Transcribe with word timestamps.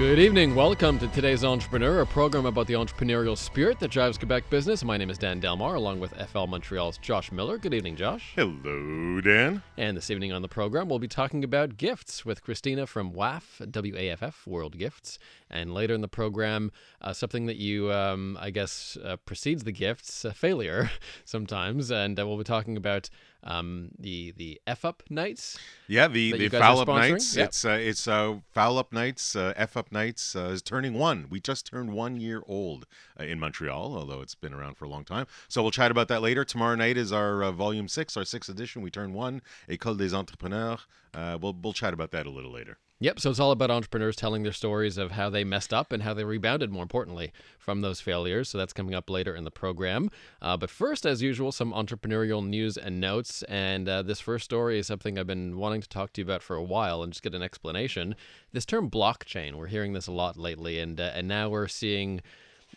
Good 0.00 0.18
evening. 0.18 0.54
Welcome 0.54 0.98
to 1.00 1.08
today's 1.08 1.44
Entrepreneur, 1.44 2.00
a 2.00 2.06
program 2.06 2.46
about 2.46 2.66
the 2.66 2.72
entrepreneurial 2.72 3.36
spirit 3.36 3.78
that 3.80 3.90
drives 3.90 4.16
Quebec 4.16 4.48
business. 4.48 4.82
My 4.82 4.96
name 4.96 5.10
is 5.10 5.18
Dan 5.18 5.40
Delmar, 5.40 5.74
along 5.74 6.00
with 6.00 6.14
FL 6.30 6.46
Montreal's 6.46 6.96
Josh 6.96 7.30
Miller. 7.30 7.58
Good 7.58 7.74
evening, 7.74 7.96
Josh. 7.96 8.32
Hello, 8.34 9.20
Dan. 9.20 9.62
And 9.76 9.98
this 9.98 10.10
evening 10.10 10.32
on 10.32 10.40
the 10.40 10.48
program, 10.48 10.88
we'll 10.88 11.00
be 11.00 11.06
talking 11.06 11.44
about 11.44 11.76
gifts 11.76 12.24
with 12.24 12.42
Kristina 12.42 12.88
from 12.88 13.12
WAF, 13.12 13.60
WAFF, 13.60 14.46
World 14.46 14.78
Gifts. 14.78 15.18
And 15.50 15.74
later 15.74 15.92
in 15.92 16.00
the 16.00 16.08
program, 16.08 16.72
uh, 17.02 17.12
something 17.12 17.44
that 17.44 17.56
you, 17.56 17.92
um, 17.92 18.38
I 18.40 18.48
guess, 18.48 18.96
uh, 19.04 19.16
precedes 19.26 19.64
the 19.64 19.72
gifts, 19.72 20.24
uh, 20.24 20.32
failure 20.32 20.90
sometimes. 21.26 21.90
And 21.90 22.18
uh, 22.18 22.26
we'll 22.26 22.38
be 22.38 22.44
talking 22.44 22.78
about 22.78 23.10
um, 23.42 23.90
the 23.98 24.32
the 24.32 24.60
F 24.66 24.84
up 24.84 25.02
nights. 25.08 25.58
Yeah, 25.88 26.08
the 26.08 26.32
the 26.32 26.48
foul 26.48 26.80
up 26.80 26.88
nights. 26.88 27.36
Yep. 27.36 27.48
It's 27.48 27.64
uh, 27.64 27.70
it's 27.80 28.06
uh, 28.06 28.38
foul 28.52 28.78
up 28.78 28.92
nights. 28.92 29.34
Uh, 29.34 29.52
F 29.56 29.76
up 29.76 29.90
nights 29.92 30.36
uh, 30.36 30.44
is 30.44 30.62
turning 30.62 30.94
one. 30.94 31.26
We 31.30 31.40
just 31.40 31.66
turned 31.66 31.92
one 31.92 32.20
year 32.20 32.42
old 32.46 32.86
uh, 33.18 33.24
in 33.24 33.40
Montreal, 33.40 33.96
although 33.96 34.20
it's 34.20 34.34
been 34.34 34.54
around 34.54 34.76
for 34.76 34.84
a 34.84 34.88
long 34.88 35.04
time. 35.04 35.26
So 35.48 35.62
we'll 35.62 35.70
chat 35.70 35.90
about 35.90 36.08
that 36.08 36.22
later. 36.22 36.44
Tomorrow 36.44 36.76
night 36.76 36.96
is 36.96 37.12
our 37.12 37.42
uh, 37.42 37.52
volume 37.52 37.88
six, 37.88 38.16
our 38.16 38.24
sixth 38.24 38.50
edition. 38.50 38.82
We 38.82 38.90
turn 38.90 39.12
one. 39.12 39.42
École 39.68 39.96
des 39.96 40.14
entrepreneurs. 40.14 40.86
Uh, 41.14 41.38
we'll 41.40 41.56
we'll 41.60 41.72
chat 41.72 41.94
about 41.94 42.10
that 42.12 42.26
a 42.26 42.30
little 42.30 42.52
later. 42.52 42.78
Yep. 43.02 43.18
So 43.18 43.30
it's 43.30 43.40
all 43.40 43.50
about 43.50 43.70
entrepreneurs 43.70 44.14
telling 44.14 44.42
their 44.42 44.52
stories 44.52 44.98
of 44.98 45.12
how 45.12 45.30
they 45.30 45.42
messed 45.42 45.72
up 45.72 45.90
and 45.90 46.02
how 46.02 46.12
they 46.12 46.22
rebounded, 46.22 46.70
more 46.70 46.82
importantly, 46.82 47.32
from 47.58 47.80
those 47.80 47.98
failures. 47.98 48.50
So 48.50 48.58
that's 48.58 48.74
coming 48.74 48.94
up 48.94 49.08
later 49.08 49.34
in 49.34 49.44
the 49.44 49.50
program. 49.50 50.10
Uh, 50.42 50.58
but 50.58 50.68
first, 50.68 51.06
as 51.06 51.22
usual, 51.22 51.50
some 51.50 51.72
entrepreneurial 51.72 52.46
news 52.46 52.76
and 52.76 53.00
notes. 53.00 53.42
And 53.44 53.88
uh, 53.88 54.02
this 54.02 54.20
first 54.20 54.44
story 54.44 54.78
is 54.78 54.86
something 54.86 55.18
I've 55.18 55.26
been 55.26 55.56
wanting 55.56 55.80
to 55.80 55.88
talk 55.88 56.12
to 56.12 56.20
you 56.20 56.26
about 56.26 56.42
for 56.42 56.56
a 56.56 56.62
while 56.62 57.02
and 57.02 57.10
just 57.10 57.22
get 57.22 57.34
an 57.34 57.42
explanation. 57.42 58.16
This 58.52 58.66
term 58.66 58.90
blockchain, 58.90 59.54
we're 59.54 59.68
hearing 59.68 59.94
this 59.94 60.06
a 60.06 60.12
lot 60.12 60.36
lately, 60.36 60.78
and 60.78 61.00
uh, 61.00 61.12
and 61.14 61.26
now 61.26 61.48
we're 61.48 61.68
seeing 61.68 62.20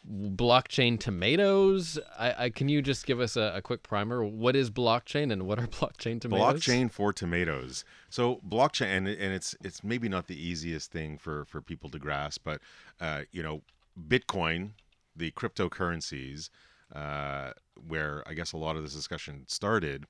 blockchain 0.10 1.00
tomatoes. 1.00 1.98
I, 2.18 2.46
I 2.46 2.50
can 2.50 2.70
you 2.70 2.82
just 2.82 3.06
give 3.06 3.20
us 3.20 3.36
a, 3.36 3.54
a, 3.56 3.62
quick 3.62 3.84
primer? 3.84 4.24
What 4.24 4.56
is 4.56 4.70
blockchain 4.70 5.32
and 5.32 5.44
what 5.44 5.60
are 5.60 5.68
blockchain 5.80 6.20
tomatoes? 6.20 6.62
Blockchain 6.62 6.92
for 6.92 7.14
tomatoes. 7.14 7.86
So 8.10 8.42
blockchain, 8.48 8.98
and, 8.98 9.08
and 9.08 9.34
it's 9.34 9.56
it's 9.64 9.84
maybe 9.84 10.10
not 10.10 10.28
the 10.28 10.36
easiest 10.36 10.92
thing 10.92 11.18
for 11.18 11.46
for 11.46 11.62
people 11.62 11.90
to 11.90 12.00
grasp, 12.00 12.42
but 12.44 12.62
uh, 13.00 13.22
you 13.32 13.44
know, 13.44 13.62
Bitcoin, 14.08 14.72
the 15.16 15.32
cryptocurrencies. 15.32 16.50
Uh, 16.94 17.54
where 17.88 18.22
I 18.28 18.36
guess 18.36 18.52
a 18.52 18.58
lot 18.58 18.76
of 18.76 18.84
this 18.84 18.94
discussion 18.94 19.46
started, 19.48 20.06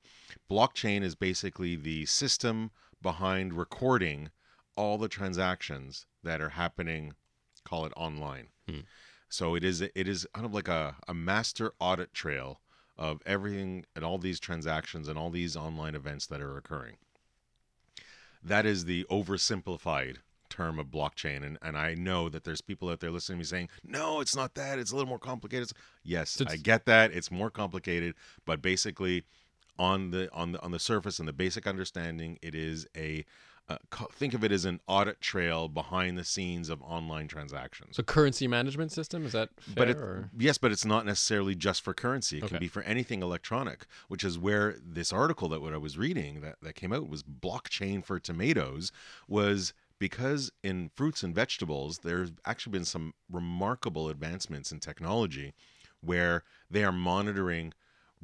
blockchain 0.50 1.02
is 1.02 1.14
basically 1.14 1.76
the 1.76 2.04
system 2.04 2.72
behind 3.00 3.54
recording 3.54 4.28
all 4.76 4.98
the 4.98 5.08
transactions 5.08 6.04
that 6.22 6.42
are 6.42 6.50
happening, 6.50 7.14
call 7.64 7.86
it 7.86 7.92
online. 7.96 8.48
Hmm. 8.68 8.80
So 9.34 9.56
it 9.56 9.64
is 9.64 9.80
it 9.80 9.90
is 9.96 10.28
kind 10.32 10.46
of 10.46 10.54
like 10.54 10.68
a, 10.68 10.94
a 11.08 11.12
master 11.12 11.72
audit 11.80 12.14
trail 12.14 12.60
of 12.96 13.20
everything 13.26 13.84
and 13.96 14.04
all 14.04 14.16
these 14.16 14.38
transactions 14.38 15.08
and 15.08 15.18
all 15.18 15.28
these 15.28 15.56
online 15.56 15.96
events 15.96 16.26
that 16.26 16.40
are 16.40 16.56
occurring. 16.56 16.98
That 18.44 18.64
is 18.64 18.84
the 18.84 19.04
oversimplified 19.10 20.18
term 20.50 20.78
of 20.78 20.86
blockchain. 20.86 21.42
And, 21.42 21.58
and 21.62 21.76
I 21.76 21.94
know 21.94 22.28
that 22.28 22.44
there's 22.44 22.60
people 22.60 22.88
out 22.88 23.00
there 23.00 23.10
listening 23.10 23.38
to 23.38 23.40
me 23.40 23.44
saying, 23.44 23.70
no, 23.82 24.20
it's 24.20 24.36
not 24.36 24.54
that. 24.54 24.78
It's 24.78 24.92
a 24.92 24.94
little 24.94 25.08
more 25.08 25.18
complicated. 25.18 25.68
Yes, 26.04 26.40
It's- 26.40 26.54
I 26.54 26.56
get 26.56 26.86
that. 26.86 27.10
It's 27.10 27.32
more 27.32 27.50
complicated, 27.50 28.14
but 28.46 28.62
basically 28.62 29.24
on 29.80 30.12
the 30.12 30.32
on 30.32 30.52
the 30.52 30.62
on 30.62 30.70
the 30.70 30.78
surface 30.78 31.18
and 31.18 31.26
the 31.26 31.32
basic 31.32 31.66
understanding, 31.66 32.38
it 32.40 32.54
is 32.54 32.86
a 32.96 33.24
uh, 33.68 33.78
think 34.12 34.34
of 34.34 34.44
it 34.44 34.52
as 34.52 34.64
an 34.64 34.80
audit 34.86 35.20
trail 35.20 35.68
behind 35.68 36.18
the 36.18 36.24
scenes 36.24 36.68
of 36.68 36.82
online 36.82 37.28
transactions. 37.28 37.96
So 37.96 38.02
currency 38.02 38.46
management 38.46 38.92
system 38.92 39.24
is 39.24 39.32
that 39.32 39.48
fair? 39.60 39.74
But 39.74 39.88
it, 39.90 39.96
or? 39.96 40.30
yes, 40.36 40.58
but 40.58 40.70
it's 40.70 40.84
not 40.84 41.06
necessarily 41.06 41.54
just 41.54 41.82
for 41.82 41.94
currency. 41.94 42.38
It 42.38 42.44
Okay. 42.44 42.50
can 42.50 42.58
be 42.60 42.68
for 42.68 42.82
anything 42.82 43.22
electronic, 43.22 43.86
which 44.08 44.22
is 44.22 44.38
where 44.38 44.76
this 44.84 45.12
article 45.12 45.48
that 45.48 45.62
what 45.62 45.72
I 45.72 45.78
was 45.78 45.96
reading 45.96 46.42
that, 46.42 46.56
that 46.60 46.74
came 46.74 46.92
out 46.92 47.08
was 47.08 47.22
blockchain 47.22 48.04
for 48.04 48.20
tomatoes 48.20 48.92
was 49.28 49.72
because 49.98 50.52
in 50.62 50.90
fruits 50.94 51.22
and 51.22 51.34
vegetables 51.34 51.98
there's 51.98 52.32
actually 52.44 52.72
been 52.72 52.84
some 52.84 53.14
remarkable 53.30 54.10
advancements 54.10 54.72
in 54.72 54.80
technology 54.80 55.54
where 56.02 56.42
they 56.70 56.84
are 56.84 56.92
monitoring 56.92 57.72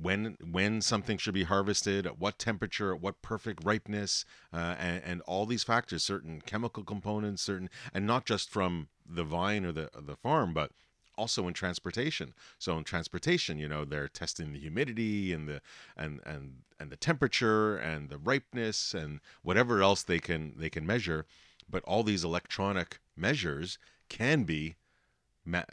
when 0.01 0.37
when 0.51 0.81
something 0.81 1.19
should 1.19 1.35
be 1.35 1.45
harvested, 1.45 2.07
at 2.07 2.19
what 2.19 2.39
temperature, 2.39 2.95
at 2.95 3.01
what 3.01 3.23
perfect 3.23 3.65
ripeness, 3.65 4.25
uh, 4.53 4.77
and, 4.79 5.03
and 5.05 5.21
all 5.23 5.47
these 5.47 5.65
factors, 5.65 6.03
certain 6.03 6.41
chemical 6.41 6.85
components, 6.85 7.43
certain, 7.43 7.71
and 7.93 8.07
not 8.07 8.25
just 8.25 8.51
from 8.51 8.89
the 9.09 9.25
vine 9.25 9.65
or 9.65 9.73
the 9.73 9.91
the 9.95 10.17
farm, 10.17 10.55
but 10.55 10.73
also 11.17 11.47
in 11.47 11.55
transportation. 11.55 12.33
So 12.59 12.79
in 12.79 12.85
transportation, 12.85 13.59
you 13.59 13.69
know, 13.69 13.85
they're 13.85 14.09
testing 14.09 14.53
the 14.53 14.59
humidity 14.59 15.33
and 15.33 15.49
the 15.49 15.61
and 15.97 16.21
and 16.25 16.63
and 16.79 16.91
the 16.91 16.97
temperature 16.97 17.77
and 17.77 18.09
the 18.09 18.19
ripeness 18.19 18.95
and 18.95 19.21
whatever 19.43 19.83
else 19.83 20.03
they 20.03 20.19
can 20.19 20.55
they 20.57 20.71
can 20.71 20.87
measure. 20.87 21.27
But 21.69 21.85
all 21.85 22.03
these 22.03 22.25
electronic 22.25 23.01
measures 23.17 23.79
can 24.09 24.45
be 24.45 24.77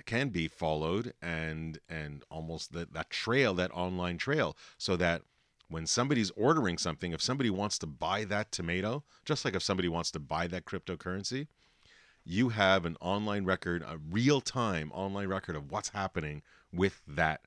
can 0.06 0.30
be 0.30 0.48
followed 0.48 1.14
and 1.22 1.80
and 1.90 2.24
almost 2.30 2.74
that 2.74 2.94
that 2.94 3.10
trail 3.10 3.54
that 3.54 3.72
online 3.72 4.18
trail 4.18 4.56
so 4.78 4.96
that 4.96 5.22
when 5.70 5.86
somebody's 5.86 6.32
ordering 6.32 6.78
something 6.78 7.12
if 7.12 7.22
somebody 7.22 7.50
wants 7.50 7.78
to 7.78 7.88
buy 7.88 8.24
that 8.24 8.52
tomato 8.52 9.04
just 9.26 9.44
like 9.46 9.56
if 9.56 9.64
somebody 9.64 9.90
wants 9.90 10.12
to 10.12 10.20
buy 10.20 10.48
that 10.48 10.66
cryptocurrency 10.66 11.48
you 12.24 12.50
have 12.50 12.86
an 12.86 12.98
online 13.00 13.46
record 13.46 13.82
a 13.84 13.98
real 14.10 14.42
time 14.42 14.92
online 14.94 15.28
record 15.28 15.56
of 15.56 15.72
what's 15.72 15.90
happening 15.90 16.42
with 16.74 17.02
that 17.08 17.42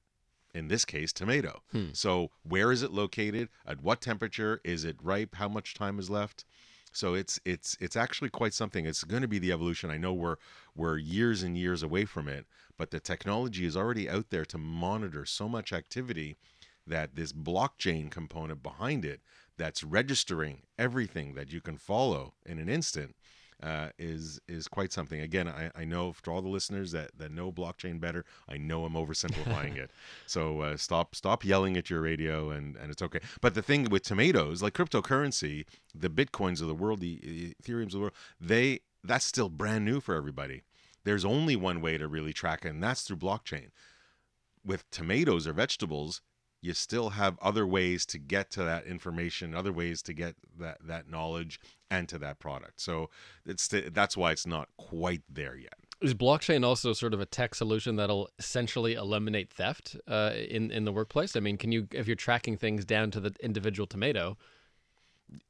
in 0.54 0.68
this 0.68 0.84
case 0.84 1.12
tomato. 1.12 1.62
Hmm. 1.72 1.88
so 1.92 2.30
where 2.42 2.72
is 2.72 2.82
it 2.82 2.90
located? 2.90 3.48
At 3.64 3.82
what 3.82 4.00
temperature? 4.00 4.60
Is 4.64 4.84
it 4.84 4.96
ripe? 5.02 5.36
How 5.36 5.48
much 5.48 5.74
time 5.74 5.98
is 5.98 6.10
left 6.10 6.44
so 6.92 7.14
it's 7.14 7.40
it's 7.44 7.76
it's 7.80 7.96
actually 7.96 8.30
quite 8.30 8.54
something. 8.54 8.86
It's 8.86 9.04
going 9.04 9.22
to 9.22 9.28
be 9.28 9.38
the 9.38 9.52
evolution. 9.52 9.90
I 9.90 9.96
know 9.96 10.12
we're 10.12 10.36
we're 10.74 10.98
years 10.98 11.42
and 11.42 11.56
years 11.56 11.82
away 11.82 12.04
from 12.04 12.28
it 12.28 12.46
but 12.80 12.90
the 12.90 12.98
technology 12.98 13.66
is 13.66 13.76
already 13.76 14.08
out 14.08 14.30
there 14.30 14.46
to 14.46 14.56
monitor 14.56 15.26
so 15.26 15.46
much 15.46 15.70
activity 15.70 16.34
that 16.86 17.14
this 17.14 17.30
blockchain 17.30 18.10
component 18.10 18.62
behind 18.62 19.04
it 19.04 19.20
that's 19.58 19.84
registering 19.84 20.62
everything 20.78 21.34
that 21.34 21.52
you 21.52 21.60
can 21.60 21.76
follow 21.76 22.32
in 22.46 22.58
an 22.58 22.70
instant 22.70 23.14
uh, 23.62 23.88
is 23.98 24.40
is 24.48 24.68
quite 24.68 24.92
something. 24.92 25.20
Again, 25.20 25.48
I, 25.48 25.70
I 25.74 25.84
know 25.84 26.12
for 26.12 26.32
all 26.32 26.42
the 26.42 26.48
listeners 26.48 26.92
that, 26.92 27.10
that 27.18 27.30
know 27.30 27.52
blockchain 27.52 28.00
better, 28.00 28.24
I 28.48 28.56
know 28.56 28.84
I'm 28.84 28.94
oversimplifying 28.94 29.76
it. 29.76 29.90
So 30.26 30.60
uh, 30.60 30.76
stop 30.76 31.14
stop 31.14 31.44
yelling 31.44 31.76
at 31.76 31.90
your 31.90 32.00
radio, 32.00 32.50
and, 32.50 32.76
and 32.76 32.90
it's 32.90 33.02
okay. 33.02 33.20
But 33.40 33.54
the 33.54 33.62
thing 33.62 33.84
with 33.84 34.02
tomatoes, 34.02 34.62
like 34.62 34.74
cryptocurrency, 34.74 35.64
the 35.94 36.08
bitcoins 36.08 36.60
of 36.60 36.68
the 36.68 36.74
world, 36.74 37.00
the 37.00 37.54
Ethereum's 37.62 37.94
of 37.94 37.98
the 37.98 38.00
world, 38.00 38.14
they 38.40 38.80
that's 39.02 39.24
still 39.24 39.48
brand 39.48 39.84
new 39.84 40.00
for 40.00 40.14
everybody. 40.14 40.62
There's 41.04 41.24
only 41.24 41.56
one 41.56 41.80
way 41.80 41.98
to 41.98 42.06
really 42.06 42.32
track 42.32 42.64
it, 42.64 42.68
and 42.68 42.82
that's 42.82 43.02
through 43.02 43.16
blockchain. 43.16 43.68
With 44.64 44.88
tomatoes 44.90 45.46
or 45.46 45.52
vegetables, 45.52 46.20
you 46.60 46.74
still 46.74 47.10
have 47.10 47.38
other 47.40 47.66
ways 47.66 48.04
to 48.06 48.18
get 48.18 48.50
to 48.52 48.62
that 48.64 48.86
information, 48.86 49.54
other 49.54 49.72
ways 49.72 50.02
to 50.02 50.12
get 50.12 50.36
that 50.58 50.78
that 50.86 51.08
knowledge 51.10 51.60
and 51.90 52.08
to 52.08 52.18
that 52.18 52.38
product. 52.38 52.80
So 52.80 53.10
it's 53.44 53.68
that's 53.68 54.16
why 54.16 54.32
it's 54.32 54.46
not 54.46 54.68
quite 54.76 55.22
there 55.28 55.56
yet. 55.56 55.74
Is 56.00 56.14
blockchain 56.14 56.64
also 56.64 56.94
sort 56.94 57.12
of 57.12 57.20
a 57.20 57.26
tech 57.26 57.54
solution 57.54 57.96
that'll 57.96 58.30
essentially 58.38 58.94
eliminate 58.94 59.50
theft 59.50 59.96
uh, 60.08 60.32
in 60.34 60.70
in 60.70 60.84
the 60.84 60.92
workplace? 60.92 61.36
I 61.36 61.40
mean, 61.40 61.58
can 61.58 61.72
you 61.72 61.88
if 61.92 62.06
you're 62.06 62.16
tracking 62.16 62.56
things 62.56 62.84
down 62.84 63.10
to 63.10 63.20
the 63.20 63.34
individual 63.42 63.86
tomato? 63.86 64.38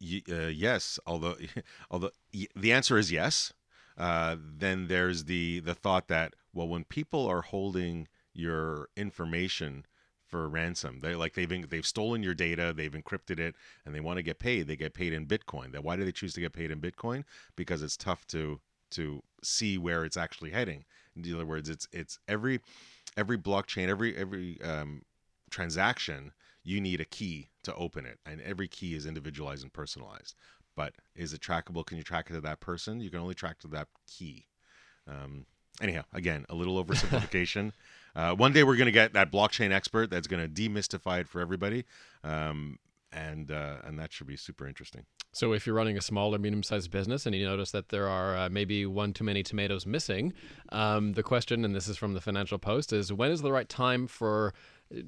Y- 0.00 0.22
uh, 0.30 0.48
yes, 0.48 0.98
although 1.06 1.36
although 1.90 2.10
y- 2.34 2.48
the 2.56 2.72
answer 2.72 2.98
is 2.98 3.12
yes. 3.12 3.52
Uh, 3.96 4.36
then 4.40 4.88
there's 4.88 5.24
the 5.24 5.60
the 5.60 5.74
thought 5.74 6.08
that 6.08 6.34
well, 6.52 6.66
when 6.68 6.84
people 6.84 7.26
are 7.26 7.42
holding 7.42 8.08
your 8.32 8.88
information 8.96 9.84
for 10.30 10.44
a 10.44 10.48
ransom, 10.48 11.00
they 11.00 11.14
like 11.14 11.34
they've 11.34 11.70
they've 11.70 11.86
stolen 11.86 12.22
your 12.22 12.34
data, 12.34 12.72
they've 12.74 12.92
encrypted 12.92 13.38
it, 13.38 13.54
and 13.84 13.94
they 13.94 14.00
want 14.00 14.18
to 14.18 14.22
get 14.22 14.38
paid. 14.38 14.66
They 14.66 14.76
get 14.76 14.94
paid 14.94 15.12
in 15.12 15.26
Bitcoin. 15.26 15.72
That 15.72 15.84
why 15.84 15.96
do 15.96 16.04
they 16.04 16.12
choose 16.12 16.34
to 16.34 16.40
get 16.40 16.52
paid 16.52 16.70
in 16.70 16.80
Bitcoin? 16.80 17.24
Because 17.56 17.82
it's 17.82 17.96
tough 17.96 18.26
to 18.28 18.60
to 18.92 19.22
see 19.42 19.78
where 19.78 20.04
it's 20.04 20.16
actually 20.16 20.50
heading. 20.50 20.84
In 21.16 21.34
other 21.34 21.46
words, 21.46 21.68
it's 21.68 21.88
it's 21.92 22.18
every 22.28 22.60
every 23.16 23.38
blockchain, 23.38 23.88
every 23.88 24.16
every 24.16 24.60
um, 24.62 25.02
transaction, 25.50 26.32
you 26.62 26.80
need 26.80 27.00
a 27.00 27.04
key 27.04 27.50
to 27.64 27.74
open 27.74 28.06
it, 28.06 28.18
and 28.24 28.40
every 28.40 28.68
key 28.68 28.94
is 28.94 29.06
individualized 29.06 29.62
and 29.62 29.72
personalized. 29.72 30.34
but 30.76 30.94
is 31.14 31.32
it 31.32 31.40
trackable? 31.40 31.84
Can 31.84 31.98
you 31.98 32.02
track 32.04 32.30
it 32.30 32.34
to 32.34 32.40
that 32.40 32.60
person? 32.60 33.00
You 33.00 33.10
can 33.10 33.20
only 33.20 33.34
track 33.34 33.58
to 33.60 33.68
that 33.68 33.88
key. 34.06 34.46
Um, 35.06 35.46
anyhow, 35.82 36.04
again, 36.12 36.46
a 36.48 36.54
little 36.54 36.82
oversimplification. 36.84 37.72
Uh, 38.14 38.34
one 38.34 38.52
day 38.52 38.62
we're 38.62 38.76
going 38.76 38.86
to 38.86 38.92
get 38.92 39.12
that 39.14 39.30
blockchain 39.32 39.72
expert 39.72 40.10
that's 40.10 40.26
going 40.26 40.42
to 40.42 40.48
demystify 40.48 41.20
it 41.20 41.28
for 41.28 41.40
everybody, 41.40 41.84
um, 42.24 42.78
and 43.12 43.50
uh, 43.50 43.76
and 43.84 43.98
that 43.98 44.12
should 44.12 44.26
be 44.26 44.36
super 44.36 44.66
interesting. 44.66 45.04
So, 45.32 45.52
if 45.52 45.64
you're 45.66 45.76
running 45.76 45.96
a 45.96 46.00
small 46.00 46.34
or 46.34 46.38
medium-sized 46.38 46.90
business 46.90 47.24
and 47.24 47.34
you 47.34 47.46
notice 47.46 47.70
that 47.70 47.90
there 47.90 48.08
are 48.08 48.36
uh, 48.36 48.48
maybe 48.48 48.84
one 48.84 49.12
too 49.12 49.24
many 49.24 49.42
tomatoes 49.42 49.86
missing, 49.86 50.32
um, 50.70 51.12
the 51.12 51.22
question, 51.22 51.64
and 51.64 51.74
this 51.74 51.86
is 51.86 51.96
from 51.96 52.14
the 52.14 52.20
Financial 52.20 52.58
Post, 52.58 52.92
is 52.92 53.12
when 53.12 53.30
is 53.30 53.42
the 53.42 53.52
right 53.52 53.68
time 53.68 54.06
for 54.08 54.52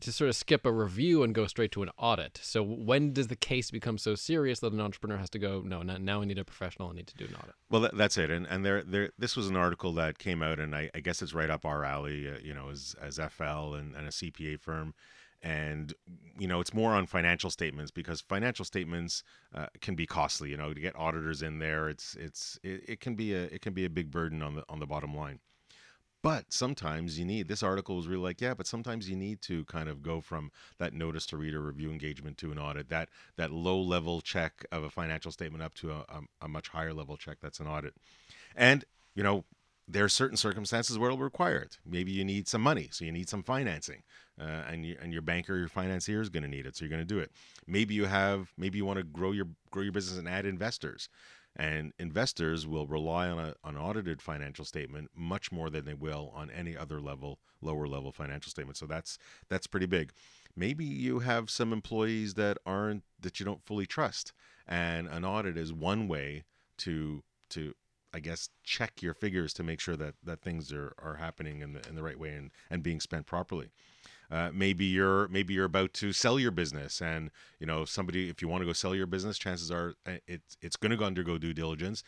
to 0.01 0.13
sort 0.13 0.29
of 0.29 0.37
skip 0.37 0.65
a 0.65 0.73
review 0.73 1.23
and 1.23 1.35
go 1.35 1.47
straight 1.47 1.73
to 1.73 1.83
an 1.83 1.91
audit. 1.99 2.39
So 2.43 2.63
when 2.63 3.13
does 3.13 3.29
the 3.29 3.37
case 3.37 3.71
become 3.71 3.99
so 3.99 4.15
serious 4.15 4.61
that 4.61 4.73
an 4.73 4.81
entrepreneur 4.81 5.17
has 5.17 5.31
to 5.31 5.39
go, 5.39 5.63
no, 5.65 5.83
now 5.83 6.23
I 6.23 6.25
need 6.25 6.39
a 6.39 6.45
professional, 6.45 6.91
I 6.91 6.95
need 6.95 7.09
to 7.09 7.17
do 7.17 7.25
an 7.25 7.35
audit? 7.35 7.55
Well, 7.71 7.81
that, 7.83 7.97
that's 7.97 8.17
it. 8.17 8.31
And 8.31 8.47
and 8.47 8.65
there 8.65 8.83
there 8.83 9.11
this 9.19 9.37
was 9.37 9.49
an 9.49 9.57
article 9.57 9.93
that 9.95 10.19
came 10.19 10.43
out, 10.43 10.61
and 10.61 10.75
I, 10.75 10.91
I 10.95 11.01
guess 11.01 11.21
it's 11.21 11.35
right 11.35 11.51
up 11.51 11.65
our 11.65 11.85
alley. 11.85 12.29
Uh, 12.29 12.39
you 12.43 12.55
know, 12.55 12.71
as 12.71 12.95
as 13.01 13.17
FL 13.17 13.75
and, 13.75 13.95
and 13.95 14.07
a 14.07 14.11
CPA 14.11 14.61
firm. 14.61 14.95
And 15.45 15.93
you 16.39 16.47
know 16.47 16.61
it's 16.61 16.73
more 16.73 16.93
on 16.93 17.07
financial 17.07 17.51
statements 17.51 17.91
because 17.91 18.21
financial 18.21 18.65
statements 18.65 19.25
uh, 19.53 19.67
can 19.81 19.97
be 19.97 20.07
costly. 20.07 20.51
You 20.51 20.57
know 20.57 20.73
to 20.73 20.81
get 20.81 20.95
auditors 20.95 21.43
in 21.43 21.59
there, 21.59 21.89
it's 21.89 22.15
it's 22.15 22.61
it, 22.63 22.85
it 22.87 23.01
can 23.01 23.17
be 23.17 23.35
a 23.35 23.43
it 23.45 23.61
can 23.61 23.73
be 23.73 23.85
a 23.85 23.91
big 23.91 24.13
burden 24.13 24.41
on 24.41 24.55
the 24.55 24.65
on 24.69 24.79
the 24.79 24.87
bottom 24.87 25.17
line. 25.17 25.41
But 26.23 26.53
sometimes 26.53 27.19
you 27.19 27.25
need, 27.25 27.49
this 27.49 27.65
article 27.65 27.97
was 27.97 28.07
really 28.07 28.23
like, 28.23 28.41
yeah, 28.41 28.55
but 28.55 28.69
sometimes 28.69 29.11
you 29.11 29.17
need 29.17 29.43
to 29.43 29.65
kind 29.65 29.89
of 29.89 30.03
go 30.03 30.21
from 30.21 30.53
that 30.79 30.95
notice 30.95 31.27
to 31.27 31.37
reader 31.37 31.61
review 31.61 31.91
engagement 31.91 32.39
to 32.39 32.53
an 32.53 32.59
audit, 32.59 32.89
that, 32.91 33.09
that 33.37 33.51
low 33.51 33.81
level 33.81 34.21
check 34.21 34.65
of 34.71 34.85
a 34.85 34.91
financial 34.91 35.33
statement 35.33 35.65
up 35.65 35.75
to 35.75 35.91
a, 35.91 36.05
a, 36.09 36.21
a 36.43 36.49
much 36.49 36.69
higher 36.69 36.95
level 36.95 37.17
check 37.17 37.39
that's 37.43 37.59
an 37.59 37.67
audit. 37.67 37.95
And, 38.55 38.85
you 39.17 39.25
know, 39.25 39.45
there 39.89 40.05
are 40.05 40.09
certain 40.09 40.37
circumstances 40.37 40.97
where 40.97 41.11
it'll 41.11 41.23
require 41.23 41.59
it. 41.59 41.79
Maybe 41.85 42.13
you 42.13 42.25
need 42.25 42.47
some 42.47 42.63
money, 42.63 42.89
so 42.93 43.05
you 43.05 43.11
need 43.11 43.29
some 43.29 43.43
financing, 43.43 44.05
uh, 44.41 44.63
and 44.71 44.87
you, 44.87 44.97
and 45.03 45.13
your 45.13 45.23
banker, 45.23 45.59
your 45.59 45.69
financier 45.69 46.21
is 46.21 46.29
going 46.29 46.45
to 46.45 46.49
need 46.49 46.67
it, 46.67 46.77
so 46.77 46.85
you're 46.85 46.91
going 46.91 47.07
to 47.07 47.15
do 47.15 47.19
it. 47.19 47.33
Maybe 47.67 47.95
you 47.95 48.05
have, 48.05 48.53
maybe 48.57 48.79
you 48.79 48.85
want 48.85 48.99
to 48.99 49.05
grow 49.05 49.33
your 49.33 49.49
grow 49.73 49.83
your 49.83 49.93
business 49.93 50.19
and 50.19 50.29
add 50.29 50.47
investors, 50.47 51.09
and 51.57 51.93
investors 51.99 52.67
will 52.67 52.87
rely 52.87 53.29
on 53.29 53.39
a, 53.39 53.55
an 53.65 53.77
audited 53.77 54.23
financial 54.23 54.65
statement 54.65 55.11
much 55.15 55.53
more 55.53 55.71
than 55.71 55.85
they 55.85 55.95
will 55.95 56.33
on 56.35 56.51
any 56.51 56.77
other 56.77 57.01
level, 57.01 57.39
lower 57.61 57.87
level 57.87 58.13
financial 58.13 58.51
statement. 58.51 58.77
So 58.77 58.87
that's 58.87 59.19
that's 59.49 59.67
pretty 59.67 59.87
big. 59.87 60.13
Maybe 60.57 60.85
you 60.85 61.21
have 61.21 61.51
some 61.51 61.73
employees 61.73 62.35
that 62.35 62.59
aren't 62.65 63.05
that 63.21 63.41
you 63.41 63.47
don't 63.47 63.65
fully 63.65 63.87
trust, 63.87 64.33
and 64.67 65.09
an 65.09 65.25
audit 65.25 65.57
is 65.57 65.73
one 65.73 66.09
way 66.09 66.45
to 66.79 67.23
to 67.51 67.75
I 68.15 68.21
guess 68.21 68.51
check 68.63 69.03
your 69.03 69.15
figures 69.15 69.53
to 69.55 69.63
make 69.63 69.81
sure 69.81 69.97
that 69.97 70.15
that 70.25 70.43
things 70.43 70.73
are 70.73 70.95
are 70.99 71.17
happening 71.17 71.61
in 71.61 71.73
the 71.73 71.89
in 71.89 71.95
the 71.95 72.03
right 72.03 72.19
way 72.19 72.35
and 72.35 72.51
and 72.71 72.83
being 72.83 73.01
spent 73.01 73.27
properly. 73.27 73.71
Uh, 74.31 74.51
maybe 74.53 74.87
you're 74.87 75.29
maybe 75.29 75.53
you're 75.53 75.67
about 75.67 75.93
to 75.93 76.11
sell 76.13 76.39
your 76.39 76.51
business, 76.51 77.03
and 77.03 77.31
you 77.61 77.67
know 77.67 77.85
somebody. 77.85 78.31
If 78.31 78.41
you 78.41 78.49
want 78.49 78.63
to 78.63 78.67
go 78.67 78.73
sell 78.73 78.95
your 78.95 79.07
business, 79.07 79.37
chances 79.37 79.71
are 79.71 79.95
uh, 80.07 80.17
it's 80.27 80.57
it's 80.63 80.77
going 80.77 80.97
to 80.97 81.05
undergo 81.05 81.37
due 81.37 81.53
diligence. 81.53 82.03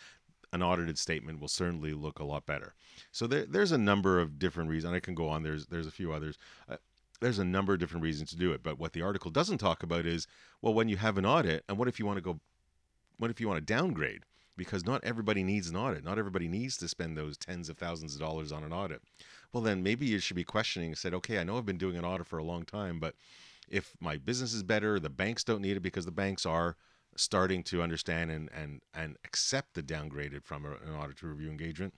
An 0.53 0.63
audited 0.63 0.99
statement 0.99 1.41
will 1.41 1.49
certainly 1.49 1.93
look 1.93 2.21
a 2.21 2.25
lot 2.25 2.47
better. 2.47 2.75
So 3.11 3.27
there, 3.27 3.45
there's 3.45 3.73
a 3.73 3.79
number 3.79 4.21
of 4.21 4.39
different 4.39 4.71
reasons. 4.71 4.95
I 4.95 5.01
can 5.01 5.15
go 5.15 5.29
on. 5.29 5.43
There's 5.43 5.67
there's 5.67 5.87
a 5.87 5.91
few 5.91 6.13
others. 6.13 6.39
Uh, 6.67 6.77
there's 7.21 7.39
a 7.39 7.45
number 7.45 7.75
of 7.75 7.79
different 7.79 8.03
reasons 8.03 8.31
to 8.31 8.37
do 8.37 8.53
it. 8.53 8.63
But 8.63 8.79
what 8.79 8.93
the 8.93 9.03
article 9.03 9.31
doesn't 9.31 9.59
talk 9.59 9.83
about 9.83 10.07
is 10.07 10.27
well, 10.63 10.73
when 10.73 10.89
you 10.89 10.97
have 10.97 11.19
an 11.19 11.27
audit, 11.27 11.65
and 11.69 11.77
what 11.77 11.89
if 11.89 11.99
you 11.99 12.07
want 12.07 12.17
to 12.17 12.23
go? 12.23 12.41
What 13.19 13.31
if 13.31 13.39
you 13.39 13.49
want 13.49 13.67
to 13.67 13.75
downgrade? 13.75 14.25
Because 14.57 14.85
not 14.85 15.05
everybody 15.05 15.43
needs 15.43 15.69
an 15.69 15.77
audit. 15.77 16.05
Not 16.05 16.19
everybody 16.19 16.49
needs 16.49 16.77
to 16.79 16.89
spend 16.89 17.17
those 17.17 17.37
tens 17.37 17.69
of 17.69 17.79
thousands 17.79 18.15
of 18.15 18.21
dollars 18.21 18.53
on 18.53 18.65
an 18.65 18.73
audit. 18.73 19.03
Well, 19.53 19.63
then 19.63 19.83
maybe 19.83 20.07
you 20.07 20.19
should 20.19 20.37
be 20.37 20.45
questioning 20.45 20.91
and 20.91 20.99
said, 20.99 21.15
okay, 21.15 21.39
I 21.39 21.45
know 21.45 21.59
I've 21.59 21.67
been 21.67 21.79
doing 21.79 21.97
an 21.97 22.05
audit 22.05 22.27
for 22.27 22.39
a 22.39 22.45
long 22.45 22.65
time, 22.65 22.99
but 22.99 23.15
if 23.69 23.95
my 24.01 24.17
business 24.17 24.53
is 24.53 24.63
better, 24.63 24.99
the 24.99 25.11
banks 25.11 25.45
don't 25.45 25.63
need 25.63 25.77
it 25.77 25.81
because 25.83 26.05
the 26.05 26.13
banks 26.13 26.45
are 26.45 26.77
starting 27.17 27.63
to 27.63 27.81
understand 27.81 28.31
and 28.31 28.51
and 28.53 28.81
and 28.93 29.17
accept 29.25 29.75
the 29.75 29.83
downgraded 29.83 30.43
from 30.43 30.65
an 30.65 30.95
audit 30.95 31.17
to 31.19 31.27
review 31.27 31.49
engagement. 31.49 31.95